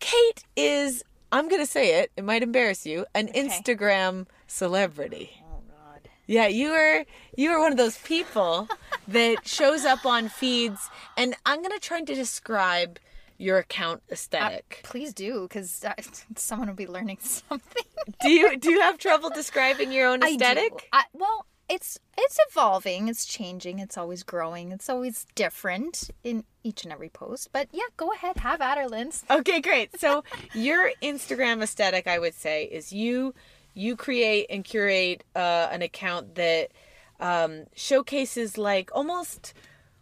[0.00, 5.30] Kate is, I'm going to say it, it might embarrass you, an Instagram celebrity.
[5.44, 6.08] Oh God.
[6.26, 7.04] Yeah, you are
[7.36, 8.68] you are one of those people
[9.08, 12.98] that shows up on feeds and I'm going to try to describe
[13.40, 14.82] your account aesthetic.
[14.84, 15.94] Uh, please do, because uh,
[16.36, 17.84] someone will be learning something.
[18.20, 20.88] do you do you have trouble describing your own aesthetic?
[20.92, 20.98] I?
[20.98, 23.08] I, well, it's it's evolving.
[23.08, 23.78] It's changing.
[23.78, 24.72] It's always growing.
[24.72, 27.50] It's always different in each and every post.
[27.52, 29.24] But yeah, go ahead, have at her, Linz.
[29.30, 29.98] Okay, great.
[29.98, 33.34] So your Instagram aesthetic, I would say, is you
[33.72, 36.72] you create and curate uh, an account that
[37.20, 39.54] um, showcases like almost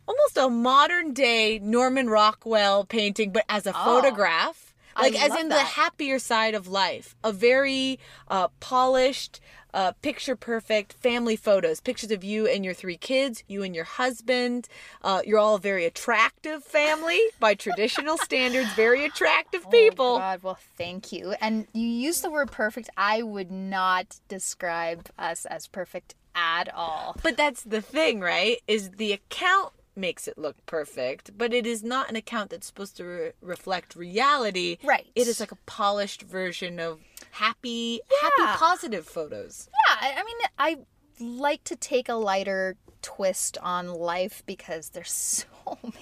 [0.09, 4.68] almost a modern day Norman Rockwell painting, but as a photograph.
[4.99, 9.39] I Like as love in the happier side of life, a very uh, polished,
[9.73, 13.85] uh, picture perfect family photos, pictures of you and your three kids, you and your
[13.85, 14.67] husband.
[15.03, 20.17] Uh, you're all a very attractive family by traditional standards, very attractive people.
[20.17, 21.33] Oh God, well, thank you.
[21.41, 22.91] And you use the word perfect.
[22.97, 27.17] I would not describe us as perfect at all.
[27.23, 28.59] But that's the thing, right?
[28.67, 32.97] Is the account makes it look perfect, but it is not an account that's supposed
[32.99, 34.79] to re- reflect reality.
[34.83, 35.07] Right.
[35.15, 37.01] It is like a polished version of
[37.33, 38.29] happy, Yeah.
[38.47, 39.69] happy, positive photos.
[39.91, 40.79] Yeah, I mean, I
[41.21, 45.47] like to take a lighter twist on life because there's so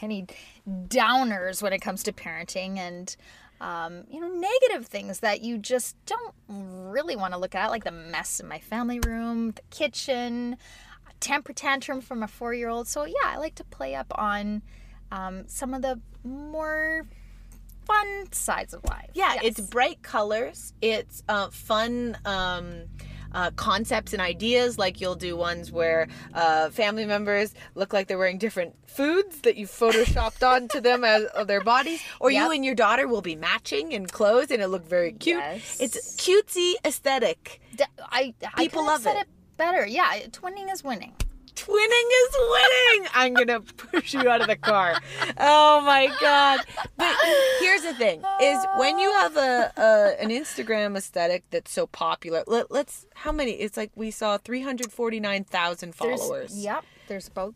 [0.03, 0.27] many
[0.89, 3.17] downers when it comes to parenting and
[3.61, 7.85] um, you know negative things that you just don't really want to look at, like
[7.85, 10.59] the mess in my family room, the kitchen,
[11.21, 12.89] temper tantrum from a four-year-old.
[12.89, 14.63] So yeah, I like to play up on
[15.13, 17.07] um, some of the more
[17.87, 19.11] fun sides of life.
[19.15, 19.45] Yeah, Yes.
[19.45, 20.73] it's bright colors.
[20.81, 22.83] It's uh, fun um,
[23.33, 24.77] uh, concepts and ideas.
[24.79, 29.57] Like you'll do ones where uh, family members look like they're wearing different foods that
[29.57, 33.37] you photoshopped onto them as of their bodies, or you and your daughter will be
[33.37, 35.39] matching in clothes, and it look very cute.
[35.39, 35.81] Yes.
[35.81, 37.61] It's cutesy aesthetic.
[38.01, 39.17] I, I People love it.
[39.17, 39.87] it better.
[39.87, 41.13] Yeah, twinning is winning.
[41.55, 43.09] Twinning is winning.
[43.15, 44.95] I'm gonna push you out of the car.
[45.39, 46.61] Oh my god!
[46.99, 47.17] But
[47.61, 52.45] here's the thing: is when you have a, a an Instagram aesthetic that's so popular.
[52.47, 53.53] Let, let's how many?
[53.53, 56.57] It's like we saw three hundred forty nine thousand There's- followers.
[56.59, 57.55] Yep, there's about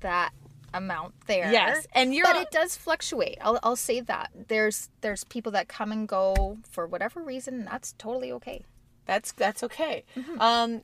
[0.00, 0.32] that
[0.74, 1.50] amount there.
[1.52, 3.38] Yes, and you're- But it does fluctuate.
[3.40, 4.30] I'll, I'll say that.
[4.48, 7.54] There's there's people that come and go for whatever reason.
[7.60, 8.64] and That's totally okay.
[9.06, 10.02] That's that's okay.
[10.16, 10.40] Mm-hmm.
[10.40, 10.82] Um,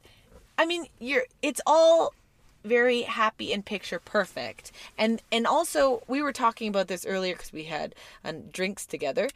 [0.63, 2.15] I mean, you're it's all
[2.65, 7.53] very happy and picture perfect, and and also we were talking about this earlier because
[7.53, 9.29] we had um, drinks together.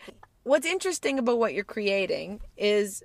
[0.44, 3.02] What's interesting about what you're creating is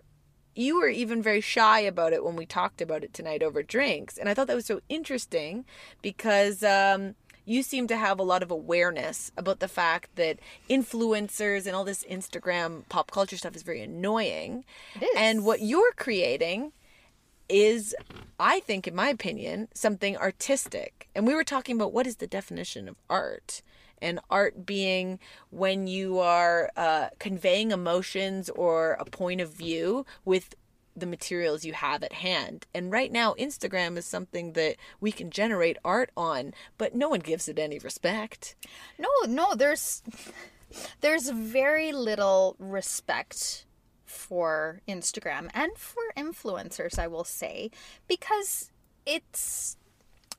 [0.54, 4.20] you were even very shy about it when we talked about it tonight over drinks,
[4.20, 5.66] and I thought that was so interesting
[6.04, 6.64] because.
[6.64, 10.38] Um, you seem to have a lot of awareness about the fact that
[10.70, 14.64] influencers and all this Instagram pop culture stuff is very annoying.
[15.02, 15.10] Is.
[15.18, 16.72] And what you're creating
[17.52, 17.95] is,
[18.39, 21.10] I think, in my opinion, something artistic.
[21.14, 23.62] And we were talking about what is the definition of art.
[24.02, 25.20] And art being
[25.52, 30.56] when you are uh, conveying emotions or a point of view with
[30.95, 32.66] the materials you have at hand.
[32.74, 37.20] And right now, Instagram is something that we can generate art on, but no one
[37.20, 38.56] gives it any respect.
[38.97, 40.02] No, no, there's
[41.02, 43.66] there's very little respect
[44.12, 47.72] for Instagram and for influencers, I will say,
[48.07, 48.72] because
[49.05, 49.78] it's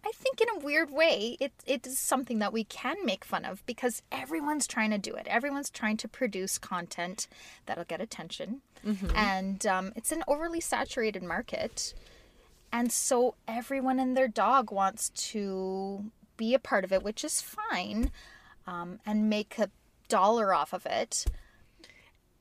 [0.04, 3.44] I think in a weird way, it it is something that we can make fun
[3.44, 5.26] of because everyone's trying to do it.
[5.28, 7.28] Everyone's trying to produce content
[7.66, 8.62] that'll get attention,
[9.14, 11.94] and um, it's an overly saturated market,
[12.72, 17.40] and so everyone and their dog wants to be a part of it, which is
[17.40, 18.10] fine,
[18.66, 19.70] um, and make a
[20.08, 21.26] dollar off of it.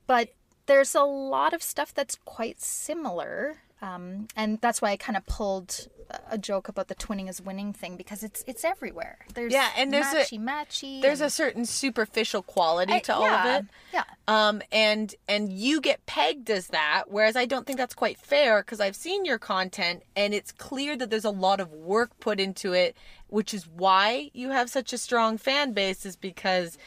[0.08, 0.34] But
[0.72, 3.58] there's a lot of stuff that's quite similar.
[3.82, 5.88] Um, and that's why I kind of pulled
[6.30, 9.18] a- joke about the twinning is winning thing because it's it's everywhere.
[9.34, 11.02] There's Yeah, and there's a- matchy matchy.
[11.02, 13.66] There's a certain superficial quality I- to all of yeah, it.
[13.92, 14.04] yeah.
[14.28, 18.62] Um, and and you get pegged as that, whereas I don't think that's quite fair
[18.62, 22.40] because I've seen your content and it's clear that there's a lot of work put
[22.40, 22.96] into it,
[23.30, 26.06] which is why you have such a strong fan base.
[26.06, 26.78] Is because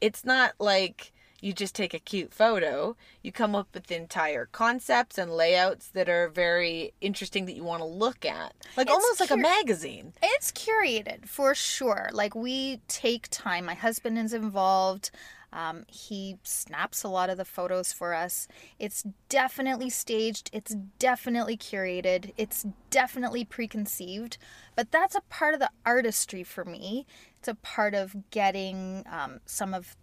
[0.00, 1.12] it's not like
[1.44, 2.96] you just take a cute photo.
[3.22, 7.82] You come up with entire concepts and layouts that are very interesting that you want
[7.82, 10.14] to look at, like It's almost like a magazine.
[10.22, 12.08] It's curated for sure.
[12.14, 13.66] Like we take time.
[13.66, 15.10] My husband is involved.
[15.52, 18.48] Um, he snaps a lot of the photos for us.
[18.78, 20.48] It's definitely staged.
[20.52, 22.32] It's definitely curated.
[22.38, 24.38] It's definitely preconceived.
[24.74, 27.06] But that's a part of the artistry for me.
[27.38, 29.94] It's a part of getting um, some of,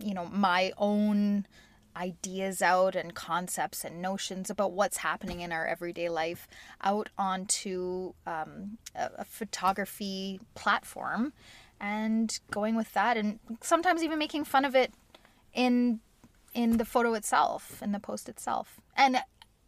[0.00, 1.46] you know, my own
[1.96, 6.46] ideas out and concepts and notions about what's happening in our everyday life
[6.82, 11.32] out onto um, a, a photography platform
[11.80, 14.92] and going with that and sometimes even making fun of it
[15.54, 16.00] in
[16.54, 18.80] in the photo itself in the post itself.
[18.96, 19.18] And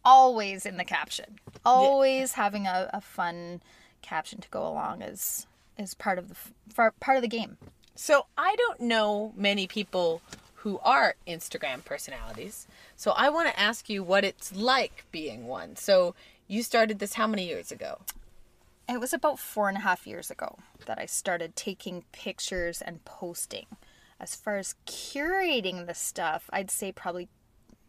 [0.03, 1.39] always in the caption.
[1.65, 3.61] Always having a, a fun
[4.01, 5.45] caption to go along is
[5.77, 6.35] is part of the
[6.99, 7.57] part of the game
[8.01, 10.21] So I don't know many people
[10.55, 12.65] who are Instagram personalities.
[12.95, 15.75] So I want to ask you what it's like being one.
[15.75, 16.15] So
[16.47, 17.99] you started this how many years ago?
[18.87, 23.03] It was about four and a half years ago that I started taking pictures and
[23.03, 23.65] posting.
[24.17, 27.27] As far as curating the stuff, I'd say probably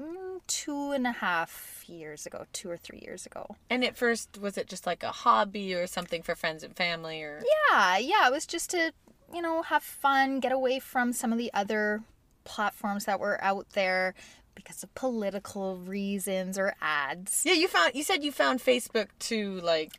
[0.02, 3.54] mm, two and a half years ago, two or three years ago.
[3.70, 7.22] And at first, was it just like a hobby or something for friends and family
[7.22, 7.44] or?
[7.70, 8.92] Yeah, yeah, it was just to,
[9.32, 12.02] you know, have fun, get away from some of the other
[12.44, 14.14] platforms that were out there
[14.54, 17.42] because of political reasons or ads.
[17.46, 17.94] Yeah, you found.
[17.94, 19.92] You said you found Facebook to like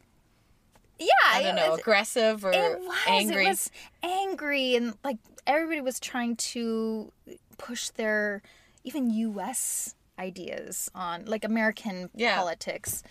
[1.00, 3.46] yeah, I don't know, was- aggressive or it was angry.
[3.46, 3.72] it was
[4.04, 5.18] angry and like
[5.48, 7.12] everybody was trying to
[7.58, 8.44] push their
[8.84, 9.10] even
[9.40, 12.38] us ideas on like american Yeah.
[12.38, 13.02] politics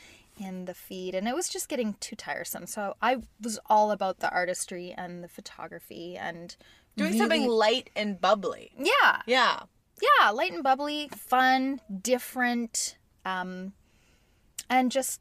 [0.40, 4.20] in the feed and it was just getting too tiresome so i was all about
[4.20, 6.56] the artistry and the photography and
[6.96, 8.72] Doing really- something light and bubbly.
[8.78, 9.60] yeah Yeah.
[10.00, 13.74] yeah light and bubbly fun different um
[14.68, 15.20] and just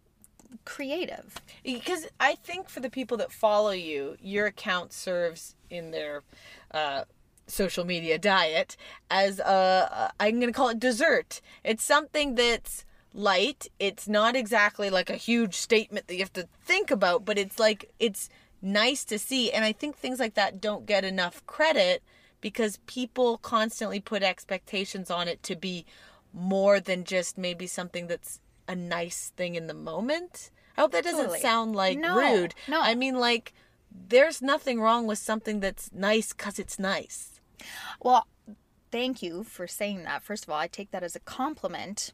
[0.66, 6.24] creative because I think for the people that follow you, your account serves in their
[6.72, 7.04] uh,
[7.48, 8.76] social media diet
[9.12, 11.42] as a, a I'm going to call it dessert.
[11.64, 12.84] It's something that's
[13.14, 13.68] light.
[13.80, 17.60] It's not exactly like a huge statement that you have to think about, but it's
[17.60, 18.30] like it's
[18.62, 19.52] nice to see.
[19.52, 22.04] And I think things like that don't get enough credit
[22.42, 25.86] because people constantly put expectations on it to be
[26.34, 30.52] more than just maybe something that's a nice thing in the moment.
[30.78, 31.40] I hope that doesn't Totally.
[31.40, 32.54] sound like No, rude.
[32.68, 32.80] no.
[32.80, 33.54] I mean like
[33.92, 37.42] there's nothing wrong with something that's nice cuz it's nice.
[38.00, 38.28] Well,
[38.92, 40.24] thank you for saying that.
[40.24, 42.14] First of all, I take that as a compliment.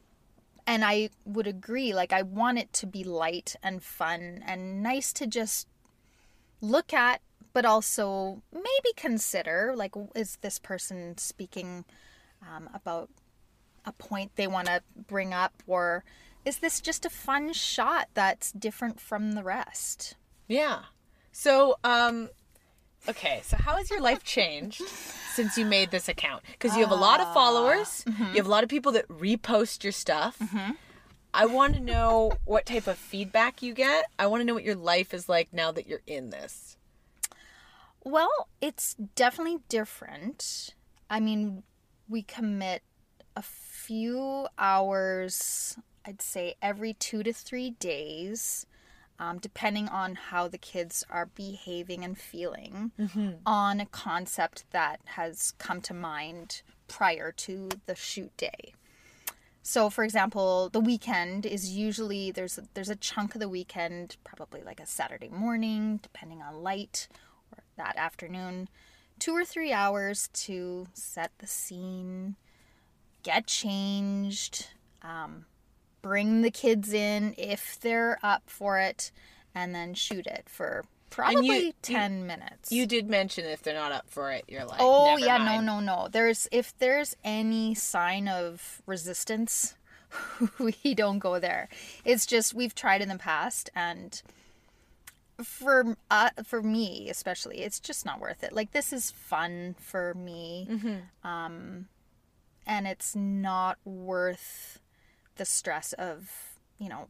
[0.66, 1.94] And I would agree.
[1.94, 5.68] Like, I want it to be light and fun and nice to just
[6.60, 7.20] look at,
[7.52, 11.84] but also maybe consider like, is this person speaking
[12.42, 13.10] um, about
[13.84, 15.62] a point they want to bring up?
[15.66, 16.04] Or
[16.44, 20.16] is this just a fun shot that's different from the rest?
[20.48, 20.82] Yeah.
[21.32, 22.30] So, um,
[23.08, 23.40] okay.
[23.44, 24.82] So, how has your life changed
[25.34, 26.42] since you made this account?
[26.52, 28.04] Because you have a lot of followers.
[28.06, 28.24] Ah, mm-hmm.
[28.30, 30.38] You have a lot of people that repost your stuff.
[30.38, 30.72] Mm-hmm.
[31.34, 34.06] I want to know what type of feedback you get.
[34.18, 36.76] I want to know what your life is like now that you're in this.
[38.02, 40.74] Well, it's definitely different.
[41.10, 41.62] I mean,
[42.08, 42.82] we commit
[43.36, 48.64] a few hours, I'd say every two to three days,
[49.18, 52.92] um, depending on how the kids are behaving and feeling,
[53.46, 58.74] on a concept that has come to mind prior to the shoot day.
[59.62, 64.62] So, for example, the weekend is usually there's there's a chunk of the weekend, probably
[64.62, 67.08] like a Saturday morning, depending on light,
[67.50, 68.68] or that afternoon,
[69.18, 72.36] two or three hours to set the scene,
[73.24, 74.68] get changed,
[75.02, 75.46] um,
[76.06, 79.10] bring the kids in if they're up for it,
[79.54, 82.70] and then shoot it for probably you- ten minutes.
[82.70, 85.66] You did mention if they're not up for it, you're like, Oh "Never yeah, mind."
[85.66, 86.08] no, no, no.
[86.08, 89.74] There's if there's any sign of resistance,
[90.60, 91.68] we don't go there.
[92.04, 94.22] It's just we've tried in the past, and
[95.42, 98.52] for uh, for me especially, it's just not worth it.
[98.52, 100.68] Like this is fun for me,
[101.24, 101.88] um,
[102.66, 104.78] and it's not worth
[105.36, 107.08] the stress of you know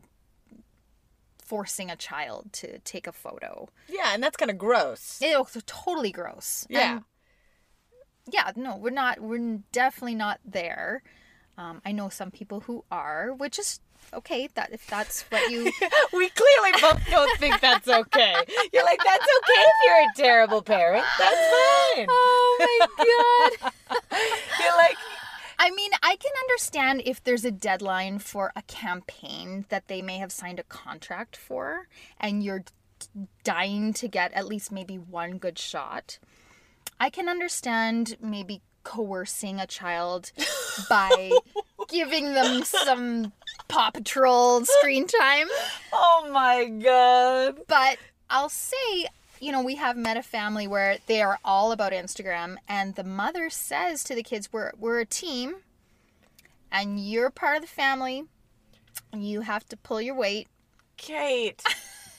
[1.46, 3.68] forcing a child to take a photo.
[3.88, 5.20] Yeah, and that's kind of gross.
[5.22, 6.66] It's totally gross.
[6.68, 6.96] Yeah.
[6.96, 7.04] And
[8.30, 9.20] yeah, no, we're not.
[9.20, 11.02] We're definitely not there.
[11.58, 13.80] Um, I know some people who are, which is
[14.12, 14.48] okay.
[14.54, 15.64] That if that's what you,
[16.12, 18.34] we clearly both don't think that's okay.
[18.72, 21.04] You're like, that's okay if you're a terrible parent.
[21.18, 22.06] That's fine.
[22.10, 23.72] oh my god.
[24.60, 24.96] You're like,
[25.58, 30.18] I mean, I can understand if there's a deadline for a campaign that they may
[30.18, 31.88] have signed a contract for,
[32.20, 32.64] and you're
[33.44, 36.18] dying to get at least maybe one good shot.
[36.98, 40.32] I can understand maybe coercing a child
[40.88, 41.32] by
[41.88, 43.32] giving them some
[43.68, 45.48] Paw Patrol screen time.
[45.92, 47.60] oh my god.
[47.66, 47.98] But
[48.30, 49.06] I'll say,
[49.40, 53.04] you know, we have met a family where they are all about Instagram, and the
[53.04, 55.56] mother says to the kids, "We're we're a team,
[56.70, 58.24] and you're part of the family.
[59.14, 60.48] You have to pull your weight.
[60.96, 61.62] Kate.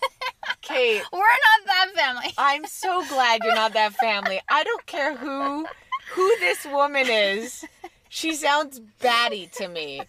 [0.61, 1.03] Kate.
[1.11, 4.39] We're not that family." I'm so glad you're not that family.
[4.49, 5.65] I don't care who
[6.13, 7.65] who this woman is.
[8.09, 10.01] She sounds batty to me.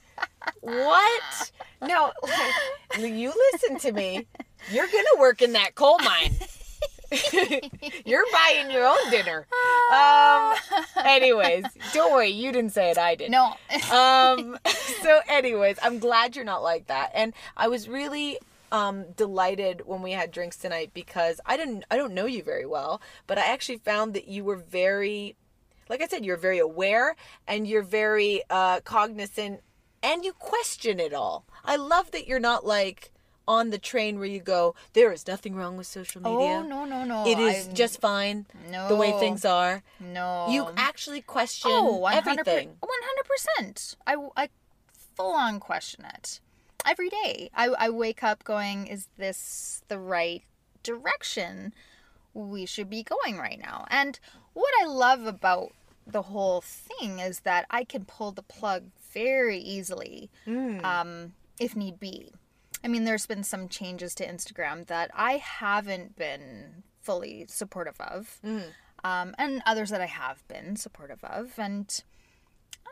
[0.61, 1.53] What?
[1.83, 2.13] No,
[2.99, 4.27] you listen to me.
[4.71, 6.37] You're gonna work in that coal mine.
[8.05, 9.47] You're buying your own dinner.
[9.93, 10.55] Um.
[11.05, 12.29] Anyways, don't worry.
[12.29, 12.99] You didn't say it.
[12.99, 13.31] I did.
[13.31, 13.55] No,
[13.93, 14.59] um
[15.03, 18.39] so anyways i'm glad you're not like that and i was really
[18.73, 22.67] um delighted when we had drinks tonight because i didn't i don't know you very
[22.67, 25.37] well but i actually found that you were very
[25.89, 29.61] like i said you're very aware and you're very uh cognizant
[30.03, 33.11] and you question it all i love that you're not like
[33.49, 36.85] on the train where you go there is nothing wrong with social media oh no,
[36.85, 37.27] no, no.
[37.27, 38.47] it is I'm- just fine
[38.89, 40.47] the way things are no.
[40.51, 43.97] you actually question oh, 100 everything One hundred percent.
[44.07, 44.49] I I
[45.17, 46.41] full on question it
[46.87, 47.51] every day.
[47.55, 50.43] I I wake up going, "Is this the right
[50.83, 51.73] direction
[52.35, 53.85] we should be going right now.
[53.91, 54.19] And
[54.55, 55.73] what I love about
[56.07, 61.99] the whole thing is that I can pull the plug very easily um, if need
[61.99, 62.33] be.
[62.85, 68.39] I mean, there's been some changes to Instagram that I haven't been fully supportive of,
[69.05, 71.59] um, and others that I have been supportive of.
[71.59, 72.03] And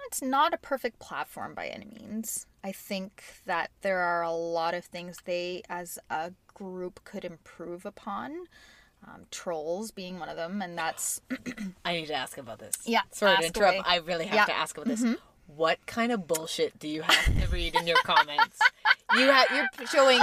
[0.06, 2.46] it's not a perfect platform by any means.
[2.64, 7.84] I think that there are a lot of things they, as a group, could improve
[7.86, 8.46] upon.
[9.06, 11.20] Um, trolls being one of them, and that's
[11.84, 12.74] I need to ask about this.
[12.86, 13.74] Yeah, Sorry to interrupt.
[13.76, 13.84] away.
[13.86, 14.44] I really have Yeah.
[14.46, 15.04] to ask about this.
[15.46, 18.58] What kind of bullshit do you have to read in your comments?
[19.14, 20.20] You have you're showing.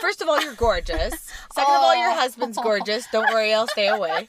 [0.00, 1.14] First of all, you're gorgeous.
[1.52, 3.06] Second of all, your husband's gorgeous.
[3.10, 4.28] Don't worry, I'll stay away.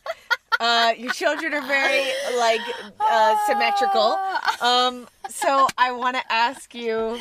[0.60, 2.06] Uh, your children are very
[2.38, 2.62] like
[3.00, 4.18] uh, symmetrical.
[4.62, 7.20] Um, so I want to ask you,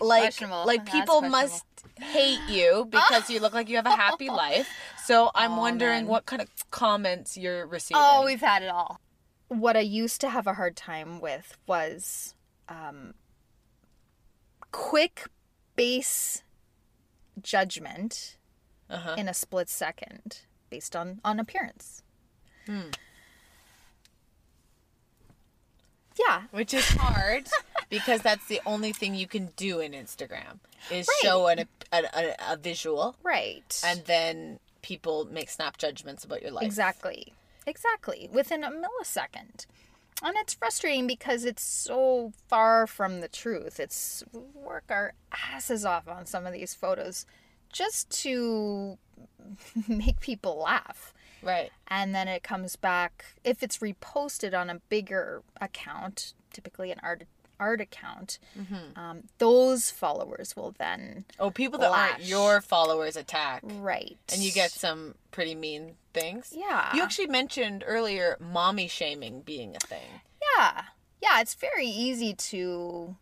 [0.00, 1.64] like, like people must
[2.00, 4.68] hate you because you look like you have a happy life.
[5.04, 6.06] So I'm wondering man.
[6.06, 8.02] what kind of comments you're receiving.
[8.04, 9.00] Oh, we've had it all.
[9.48, 12.34] What I used to have a hard time with was
[12.68, 13.14] um,
[14.72, 15.24] quick
[15.76, 16.42] base
[17.42, 18.36] judgment
[18.90, 19.14] Uh-huh.
[19.18, 20.40] in a split second
[20.70, 22.02] based on, on appearance.
[26.18, 26.42] Yeah.
[26.50, 27.46] which is hard
[27.90, 30.58] because that's the only thing you can do in Instagram
[30.90, 31.18] is Right.
[31.22, 31.60] show an,
[31.92, 33.80] a, a, a visual Right.
[33.84, 36.64] and then people make snap judgments about your life.
[36.64, 37.32] Exactly.
[37.66, 38.28] Exactly.
[38.32, 39.66] Within a millisecond.
[40.22, 43.78] And it's frustrating because it's so far from the truth.
[43.78, 45.12] It's work our
[45.52, 47.26] asses off on some of these photos
[47.70, 48.96] just to
[49.88, 51.12] make people laugh.
[51.42, 51.70] Right.
[51.88, 57.24] And then it comes back if it's reposted on a bigger account, typically an art
[57.58, 58.38] art account.
[58.96, 63.62] Um, those followers will then Oh, people that aren't your followers attack.
[63.64, 66.52] right, And you get some pretty mean things.
[66.56, 66.94] Yeah.
[66.94, 70.20] You actually mentioned earlier mommy shaming being a thing.
[70.56, 70.82] Yeah.
[71.22, 73.16] Yeah, it's very easy to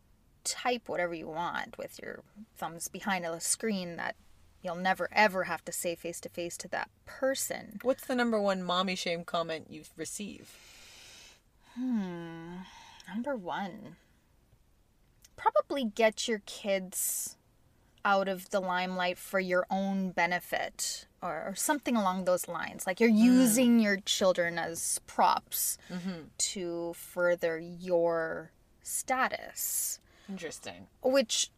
[0.44, 2.22] type whatever you want with your
[2.56, 4.14] thumbs behind a screen that
[4.62, 7.78] you'll never ever have to say face to face to that person.
[7.82, 10.56] What's the number one mommy shame comment you receive?
[11.74, 12.56] Hmm.
[13.08, 13.96] Number one,
[15.36, 17.36] probably get your kids
[18.04, 22.86] out of the limelight for your own benefit or, or something along those lines.
[22.86, 23.18] Like you're mm.
[23.18, 26.26] using your children as props mm-hmm.
[26.38, 28.52] to further your
[28.82, 29.98] status.
[30.28, 30.86] Interesting.
[31.02, 31.50] which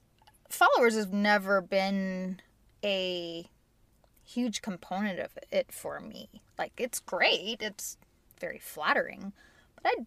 [0.49, 2.41] followers have never been
[2.83, 3.47] a
[4.25, 6.29] huge component of it for me.
[6.59, 7.97] Like it's great, it's
[8.41, 9.33] very flattering,
[9.83, 10.07] but I'd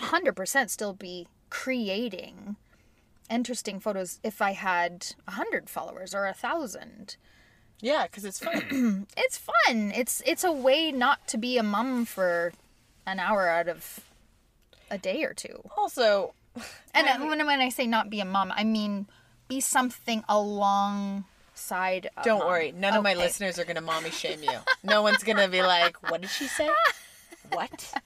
[0.00, 2.56] 100% still be creating
[3.30, 7.16] interesting photos if I had a 100 followers or a 1000.
[7.80, 9.06] Yeah, because it's fun.
[9.16, 9.92] It's fun.
[9.94, 12.52] It's it's a way not to be a mum for
[13.06, 14.00] an hour out of
[14.90, 15.62] a day or two.
[15.76, 16.34] also,
[16.94, 19.06] And when, when I say not be a mom, I mean
[19.48, 22.10] be something alongside.
[22.24, 22.48] Don't mom.
[22.48, 24.58] worry, none of my listeners are gonna mommy shame you.
[24.82, 26.68] No one's gonna be like, "What did she say?
[27.52, 28.02] What did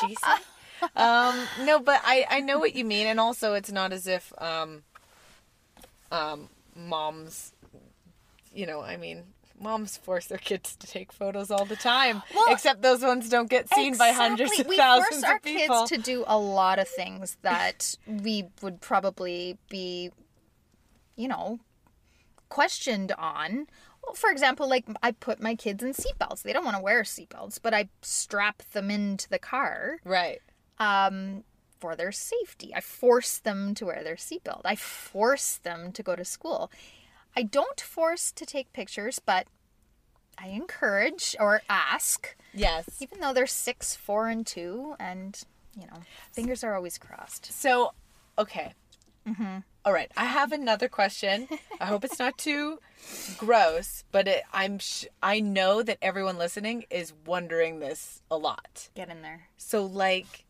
[0.00, 3.92] she say?" Um, no, but I I know what you mean, and also it's not
[3.92, 4.82] as if um,
[6.10, 7.52] um, moms,
[8.54, 9.24] you know, I mean.
[9.60, 13.48] Moms force their kids to take photos all the time, Well, except those ones don't
[13.48, 14.76] get seen by hundreds of Exactly.
[14.76, 19.56] thousands we force our kids to do a lot of things that we would probably
[19.70, 20.10] be,
[21.14, 21.60] you know,
[22.48, 23.68] questioned on.
[24.04, 26.42] Well, for example, like I put my kids in seatbelts.
[26.42, 30.40] They don't want to wear seatbelts, but I strap them into the car right.
[30.78, 31.44] um,
[31.78, 32.72] for their safety.
[32.74, 34.62] I force them to wear their seatbelt.
[34.64, 36.70] I force them to go to school.
[37.36, 39.46] I don't force to take pictures, but
[40.38, 42.88] I encourage or ask, Yes.
[43.00, 45.40] even though they're six, four, and two, and
[45.78, 46.00] you know,
[46.32, 47.52] fingers are always crossed.
[47.52, 47.92] So,
[48.38, 48.74] okay.
[49.26, 49.58] Mm-hmm.
[49.84, 50.10] All right.
[50.16, 51.48] I have another question.
[51.80, 52.78] I hope it's not too
[53.38, 58.88] gross, but it, I'm sh- I know that everyone listening is wondering this a lot.
[58.94, 59.48] Get in there.
[59.56, 60.44] So, like,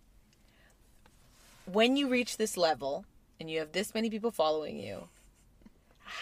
[1.71, 3.05] when you reach this level
[3.41, 5.09] and you have this many people following you,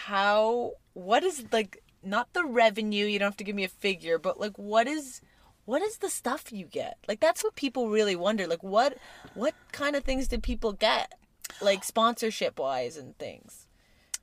[0.05, 0.73] how?
[0.93, 3.05] What is like not the revenue?
[3.05, 5.21] You don't have to give me a figure, but like, what is?
[5.65, 6.97] What is the stuff you get?
[7.07, 8.47] Like that's what people really wonder.
[8.47, 8.97] Like what
[9.33, 11.13] what kind of things did people get?
[11.61, 13.65] Like sponsorship wise and things.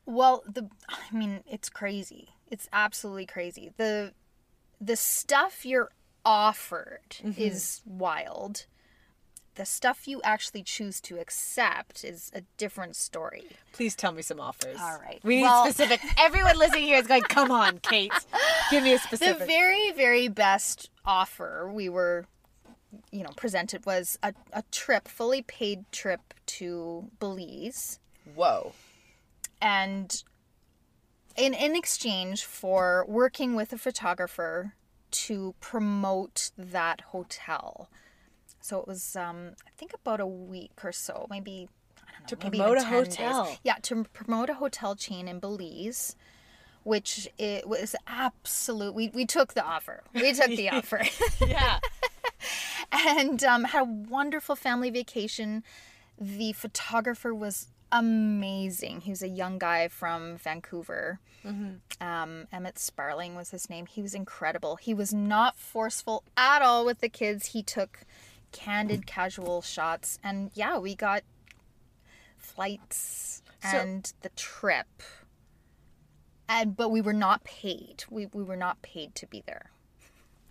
[0.05, 2.29] Well, the I mean, it's crazy.
[2.51, 3.71] It's absolutely crazy.
[3.77, 4.13] The
[4.81, 5.91] the stuff you're
[6.25, 7.41] offered mm-hmm.
[7.41, 8.67] is wild.
[9.61, 13.45] The stuff you actually choose to accept is a different story.
[13.73, 14.79] Please tell me some offers.
[14.81, 15.21] All right.
[15.23, 16.01] We need Well- specific.
[16.19, 18.11] Everyone listening here is going, come on, Kate.
[18.71, 19.41] Give me a specific.
[19.41, 22.25] The very, very best offer we were,
[23.13, 28.01] you know, presented was a, a trip, fully paid trip to Belize.
[28.35, 28.73] Whoa.
[29.61, 30.25] and
[31.37, 34.73] in in exchange for working with a photographer
[35.11, 37.91] to promote that hotel.
[38.61, 41.69] So it was um I think about a week or so, maybe
[41.99, 43.17] I don't know, To promote a 10 days.
[43.17, 43.59] hotel.
[43.65, 46.17] Yeah, to promote a hotel chain in Belize.
[46.83, 48.95] Which it was absolute.
[48.95, 50.03] We, we took the offer.
[50.15, 51.03] We took the offer.
[51.47, 51.79] Yeah.
[52.93, 55.63] and um, had a wonderful family vacation.
[56.19, 59.03] The photographer was amazing.
[59.03, 61.19] He was a young guy from Vancouver.
[62.01, 63.85] Um, Emmett Sparling was his name.
[63.87, 64.77] He was incredible.
[64.77, 67.47] He was not forceful at all with the kids.
[67.47, 68.01] He took
[68.53, 71.23] candid, casual shots, and yeah, we got
[72.39, 74.87] flights and the trip.
[76.49, 78.05] And but we were not paid.
[78.11, 79.71] We we were not paid to be there.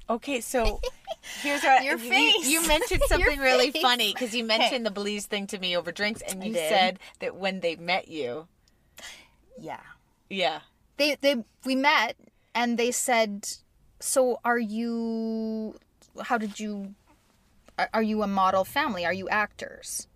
[0.09, 0.79] Okay, so
[1.41, 2.47] here's our Your you- face.
[2.49, 6.21] You, mentioned something really funny because you mentioned the Belize thing to me over drinks,
[6.21, 8.47] and you said that when they met you,
[9.59, 9.81] Yeah.
[10.29, 10.61] yeah,
[10.97, 12.15] they they we met
[12.55, 13.47] and they said
[13.99, 15.75] so are you
[16.23, 16.95] how did you
[17.79, 20.07] are, are you a model family are you actors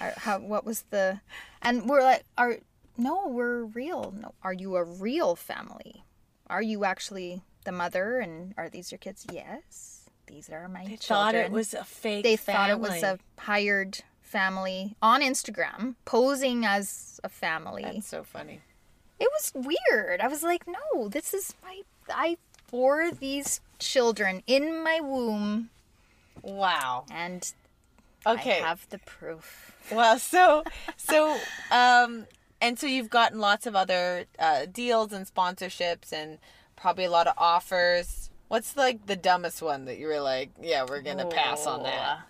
[0.00, 1.20] are, how what was the
[1.62, 2.58] and we're like are
[2.96, 6.04] no we're real no are you a real family
[6.48, 10.96] are you actually the mother and are these your kids yes these are my they
[10.96, 12.22] children thought it was a fake.
[12.22, 18.22] they thought it was a hired family on Instagram posing as a family That's so
[18.22, 18.60] funny.
[19.18, 20.20] it was weird.
[20.20, 21.80] I was like, no, this is my.
[22.10, 22.36] I
[22.70, 25.70] bore these children in my womb,
[26.48, 27.04] Wow.
[27.10, 27.52] and
[28.26, 28.60] Okay.
[28.62, 29.72] I have the proof.
[29.90, 30.64] Well, so
[30.96, 31.38] so
[31.70, 32.26] um
[32.60, 36.38] and so you've gotten lots of other uh, deals and sponsorships and
[36.76, 38.30] probably a lot of offers.
[38.48, 42.20] What's like the dumbest one that you were like, yeah, we're gonna pass on that?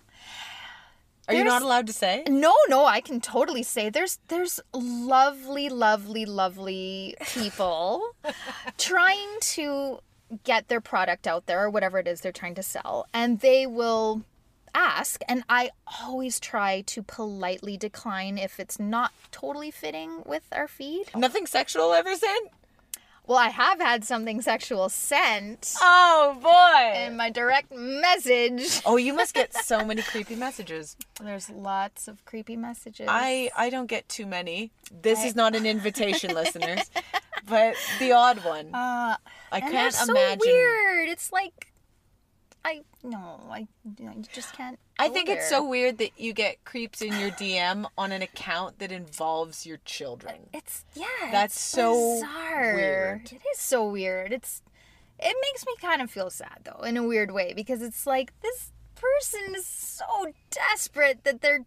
[1.29, 2.23] Are you not allowed to say?
[2.27, 8.01] No, no, I can totally say there's there's lovely, lovely, lovely people
[8.79, 9.99] trying to
[10.43, 13.65] get their product out there or whatever it is they're trying to sell, and they
[13.65, 14.23] will
[14.75, 15.71] ask and I
[16.03, 21.05] always try to politely decline if it's not totally fitting with our feed.
[21.15, 22.37] Nothing sexual ever said?
[23.25, 26.99] Well, I have had something sexual sent Oh boy.
[27.05, 28.81] in my direct message.
[28.85, 30.95] oh, you must get so many creepy messages.
[31.21, 33.07] There's lots of creepy messages.
[33.09, 34.71] I I don't get too many.
[35.01, 36.89] This is not an invitation, listeners,
[37.47, 38.73] but the odd one.
[38.73, 39.17] uh,
[39.51, 40.39] I can't so imagine.
[40.45, 41.09] weird.
[41.09, 41.69] It's like
[42.65, 43.67] I no, I
[43.97, 44.77] you, know, you just can't.
[44.97, 48.79] I think it's so weird that you get creeps in your DM on an account
[48.79, 50.49] that involves your children.
[50.53, 51.05] It's yeah.
[51.31, 52.75] That's it's so bizarre.
[52.75, 53.31] weird.
[53.31, 54.33] It is so weird.
[54.33, 54.61] It's
[55.19, 58.33] it makes me kind of feel sad though, in a weird way, because it's like
[58.41, 60.05] this person is so
[60.51, 61.65] desperate that they're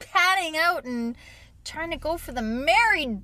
[0.00, 1.14] padding out and
[1.64, 3.20] trying to go for the married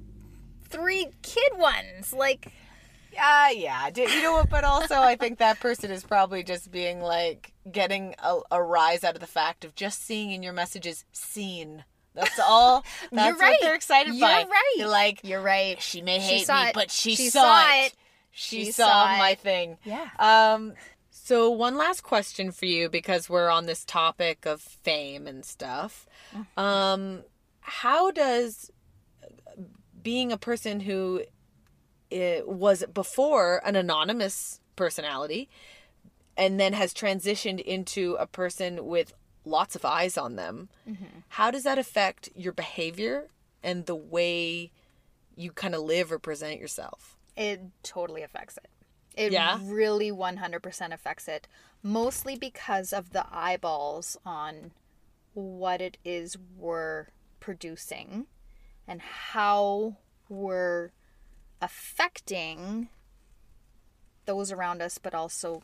[0.68, 2.12] three kid ones.
[2.12, 2.52] Like
[3.12, 3.88] Yeah, yeah.
[3.94, 4.50] You know what?
[4.50, 9.04] But also, I think that person is probably just being like getting a, a rise
[9.04, 11.84] out of the fact of just seeing in your messages seen.
[12.14, 12.84] That's all.
[13.12, 13.50] That's You're right.
[13.52, 14.44] what they're excited You're by.
[14.44, 14.74] right.
[14.76, 15.80] You're like, you're right.
[15.82, 16.74] she may She hate saw me, it.
[16.74, 17.94] but she, She saw, saw it.
[18.30, 19.76] She, She saw, saw my thing.
[19.84, 20.08] Yeah.
[20.18, 20.74] Um.
[21.10, 26.06] So one last question for you because we're on this topic of fame and stuff.
[26.34, 26.60] Mm-hmm.
[26.60, 27.22] Um,
[27.60, 28.70] how does
[30.06, 31.22] being a person who
[32.46, 35.48] was before an anonymous personality
[36.36, 39.12] and then has transitioned into a person with
[39.44, 41.04] lots of eyes on them, Mm-hmm.
[41.28, 43.26] how does that affect your behavior
[43.64, 44.70] and the way
[45.34, 47.16] you kind of live or present yourself?
[47.36, 48.68] It totally affects it.
[49.16, 49.58] It Yeah?
[49.62, 51.48] really 100% affects it.
[51.82, 54.70] Mostly because of the eyeballs on
[55.34, 57.06] what it is we're
[57.40, 58.26] producing
[58.88, 59.96] and how
[60.28, 60.90] we're
[61.60, 62.88] affecting
[64.24, 65.62] those around us, but also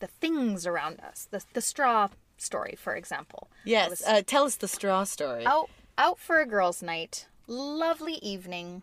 [0.00, 1.28] the things around us.
[1.30, 3.48] The, the straw story, for example.
[3.64, 3.90] Yes.
[3.90, 5.44] was- Uh, tell us the straw story.
[5.46, 7.26] out out for a girls' night.
[7.46, 8.82] Lovely evening.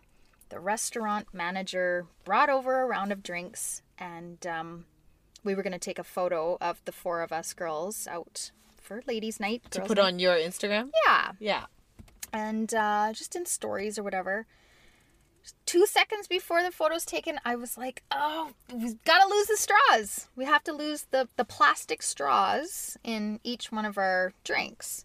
[0.50, 4.84] The restaurant manager brought over a round of drinks, and um,
[5.44, 8.50] we were going to take a photo of the four of us girls out
[8.80, 9.62] for ladies' night.
[9.72, 10.06] to put night.
[10.06, 10.90] on your Instagram?
[11.06, 11.64] Yeah, Yeah.
[12.32, 14.46] And uh, just in stories or whatever.
[15.64, 19.56] two seconds before the photo's taken, I was like, oh, we've got to lose the
[19.56, 20.28] straws.
[20.36, 25.04] We have to lose the, the plastic straws in each one of our drinks.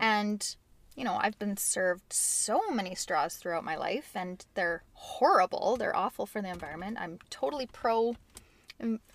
[0.00, 0.56] And,
[0.94, 5.76] you know, I've been served so many straws throughout my life, and they're horrible.
[5.76, 6.96] They're awful for the environment.
[7.00, 8.14] I'm totally pro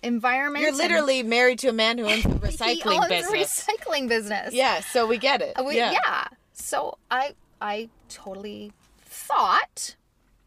[0.02, 0.62] environment.
[0.62, 3.66] You're literally married to a man who owns a recycling business.
[3.66, 4.52] recycling business.
[4.54, 5.58] yeah, so we get it.
[5.58, 5.92] Uh, we- yeah.
[5.92, 6.24] yeah.
[6.52, 9.96] So I I totally thought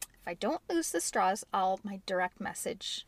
[0.02, 3.08] if I don't lose the straws, I'll my direct message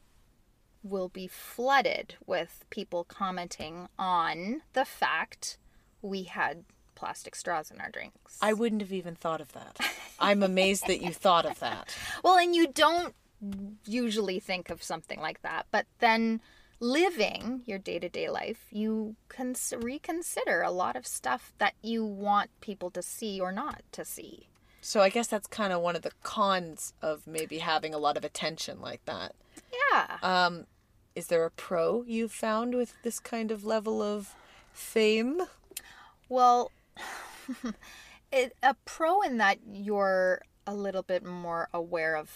[0.84, 5.58] will be flooded with people commenting on the fact
[6.02, 6.64] we had
[6.96, 8.38] plastic straws in our drinks.
[8.42, 9.78] I wouldn't have even thought of that.
[10.20, 11.96] I'm amazed that you thought of that.
[12.24, 13.14] well, and you don't
[13.86, 16.42] usually think of something like that, but then
[16.80, 22.90] living your day-to-day life, you can reconsider a lot of stuff that you want people
[22.92, 24.48] to see or not to see.
[24.82, 28.16] So I guess that's kind of one of the cons of maybe having a lot
[28.16, 29.36] of attention like that.
[29.92, 30.18] Yeah.
[30.22, 30.66] Um,
[31.16, 34.36] is there a pro you've found with this kind of level of
[34.72, 35.42] fame?
[36.30, 36.72] Well,
[38.32, 42.30] it, a pro in that you're a little bit more aware of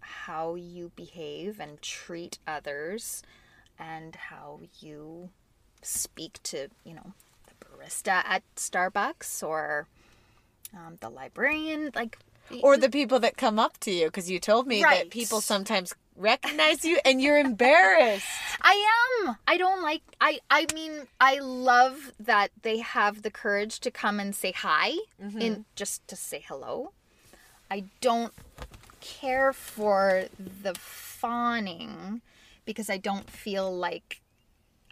[0.00, 3.22] how you behave and treat others
[3.78, 5.30] and how you
[5.82, 7.12] speak to, you know,
[7.46, 9.86] the barista at Starbucks or
[10.74, 11.90] um, the librarian.
[11.94, 12.18] Like,
[12.62, 14.06] Or the people that come up to you?
[14.06, 18.26] Because you told me that people sometimes recognize you and you're embarrassed.
[18.62, 19.36] I am.
[19.46, 24.18] I don't like I I mean, I love that they have the courage to come
[24.18, 26.92] and say hi and just to say hello.
[27.70, 28.32] I don't
[29.00, 30.24] care for
[30.62, 32.22] the fawning
[32.66, 34.20] because I don't feel like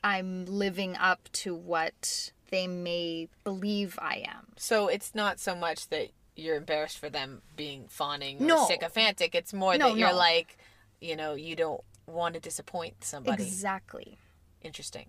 [0.03, 4.49] I'm living up to what they may believe I am.
[4.57, 8.67] So it's not so much that you're embarrassed for them being fawning or No.
[8.67, 9.35] sycophantic.
[9.35, 10.17] It's more No, that you're no.
[10.17, 10.57] like,
[11.01, 13.43] you know, you don't want to disappoint somebody.
[13.45, 14.19] Exactly.
[14.63, 15.07] Interesting.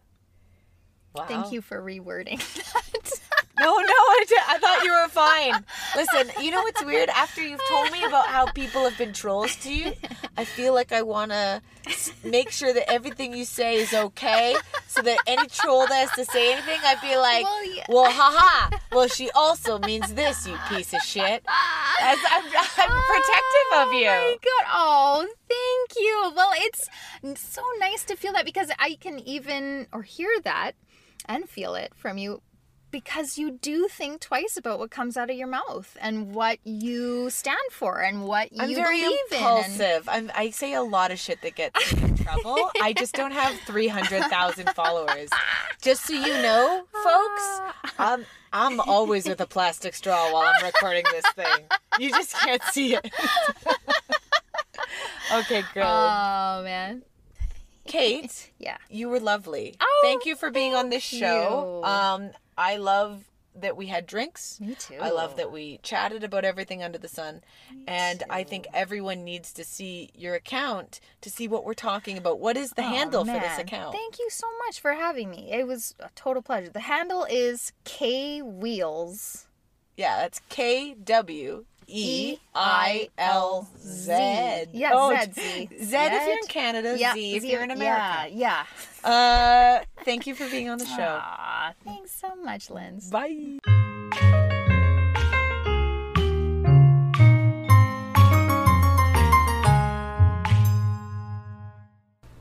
[1.13, 1.25] Wow.
[1.27, 2.39] Thank you for rewording
[2.73, 3.04] that.
[3.59, 5.65] No, no, I, di- I thought you were fine.
[5.95, 7.09] Listen, you know what's weird?
[7.09, 9.93] After you've told me about how people have been trolls to you,
[10.37, 11.61] I feel like I want to
[12.23, 14.55] make sure that everything you say is okay,
[14.87, 17.85] so that any troll that has to say anything, I'd be like, Well, yeah.
[17.87, 18.75] well, haha.
[18.91, 21.43] Well, she also means this, you piece of shit.
[22.01, 24.09] As I'm, I'm protective of oh you.
[24.09, 24.65] Oh my god!
[24.73, 26.31] Oh, thank you.
[26.35, 26.89] Well, it's
[27.39, 30.73] so nice to feel that because I can even or hear that
[31.25, 32.41] and feel it from you
[32.95, 37.29] because you do think twice about what comes out of your mouth and what you
[37.29, 39.37] stand for and what you I'm very believe in.
[39.37, 40.07] impulsive.
[40.07, 42.71] I'm, I say a lot of shit that gets me in trouble.
[42.81, 45.29] I just don't have 300,000 followers.
[45.81, 47.59] Just so you know, folks,
[47.99, 51.65] I'm, I'm always with a plastic straw while I'm recording this thing.
[51.99, 53.11] You just can't see it.
[55.33, 55.83] okay, good.
[55.85, 57.03] Oh man.
[57.87, 58.77] Kate, Yeah.
[58.89, 59.75] you were lovely.
[59.81, 61.81] Oh, thank you for being on this show.
[61.83, 61.87] you.
[61.87, 63.23] Um, I love
[63.57, 64.59] that we had drinks.
[64.59, 64.97] Me too.
[65.01, 67.41] I love that we chatted about everything under the sun.
[67.87, 72.39] and I think everyone needs to see your account to see what we're talking about.
[72.39, 73.93] What is the Oh, handle for this account?
[73.95, 75.51] Thank you so much for having me.
[75.53, 76.69] It was a total pleasure.
[76.69, 79.47] The handle is K Wheels.
[79.95, 84.11] yeah, that's K W E I L Z.
[84.73, 85.69] Yeah, Oh, Z, Z.
[85.83, 88.27] Z if you're in Canada, Yeah, Z if Z- you're in America.
[88.31, 88.65] Yeah,
[89.03, 89.09] yeah.
[89.09, 91.19] Uh, thank you for being on the show.
[91.21, 93.09] Aw, thanks so much, Linz.
[93.09, 93.59] Bye.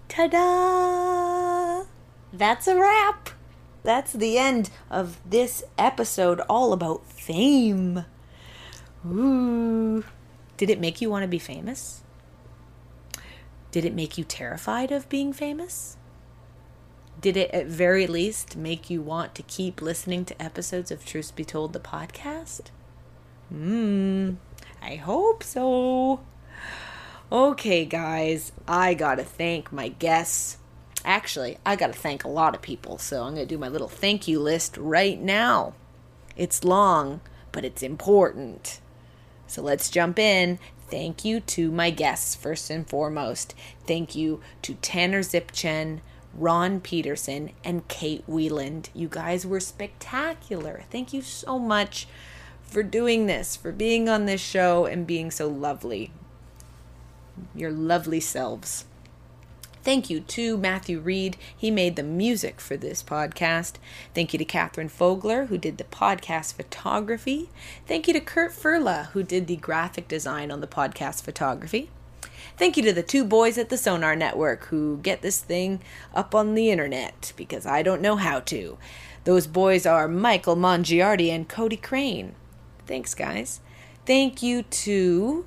[0.08, 1.84] Ta da!
[2.32, 3.30] That's a wrap.
[3.82, 8.04] That's the end of this episode all about fame.
[9.06, 10.04] Ooh.
[10.56, 12.02] Did it make you want to be famous?
[13.70, 15.96] Did it make you terrified of being famous?
[17.20, 21.34] Did it at very least make you want to keep listening to episodes of Truth
[21.34, 22.70] Be Told the podcast?
[23.48, 24.34] Hmm,
[24.80, 26.20] I hope so.
[27.32, 30.58] Okay, guys, I gotta thank my guests.
[31.04, 34.28] Actually, I gotta thank a lot of people, so I'm gonna do my little thank
[34.28, 35.74] you list right now.
[36.36, 37.20] It's long,
[37.52, 38.80] but it's important.
[39.46, 40.58] So let's jump in.
[40.90, 43.54] Thank you to my guests, first and foremost.
[43.86, 46.00] Thank you to Tanner Zipchen,
[46.34, 48.90] Ron Pederson, and Kate Wieland.
[48.94, 50.84] You guys were spectacular.
[50.90, 52.06] Thank you so much
[52.62, 56.12] for doing this, for being on this show, and being so lovely
[57.54, 58.84] your lovely selves.
[59.84, 61.36] Thank you to Matthew Reed.
[61.54, 63.74] He made the music for this podcast.
[64.14, 67.50] Thank you to Catherine Fogler, who did the podcast photography.
[67.86, 71.90] Thank you to Kurt Furla, who did the graphic design on the podcast photography.
[72.56, 75.82] Thank you to the two boys at the Sonar Network who get this thing
[76.14, 78.78] up on the internet because I don't know how to.
[79.24, 82.34] Those boys are Michael Mongiardi and Cody Crane.
[82.86, 83.60] Thanks, guys.
[84.06, 85.44] Thank you to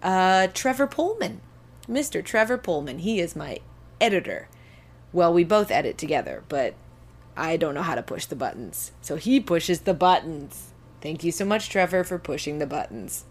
[0.00, 1.40] uh, Trevor Pullman.
[1.88, 2.24] Mr.
[2.24, 3.00] Trevor Pullman.
[3.00, 3.58] He is my
[4.00, 4.48] editor.
[5.12, 6.74] Well, we both edit together, but
[7.36, 8.92] I don't know how to push the buttons.
[9.00, 10.72] So he pushes the buttons.
[11.00, 13.24] Thank you so much, Trevor, for pushing the buttons.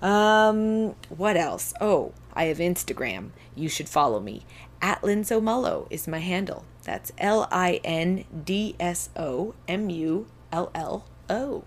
[0.00, 1.74] Um, what else?
[1.80, 3.30] Oh, I have Instagram.
[3.54, 4.46] You should follow me.
[4.80, 6.64] At Linso Mullo is my handle.
[6.84, 11.64] That's L I N D S O M U L L O.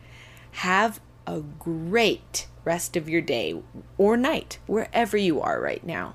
[0.53, 3.61] have a great rest of your day
[3.99, 6.15] or night wherever you are right now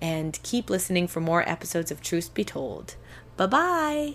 [0.00, 2.96] and keep listening for more episodes of Truth Be Told.
[3.36, 4.14] Bye bye.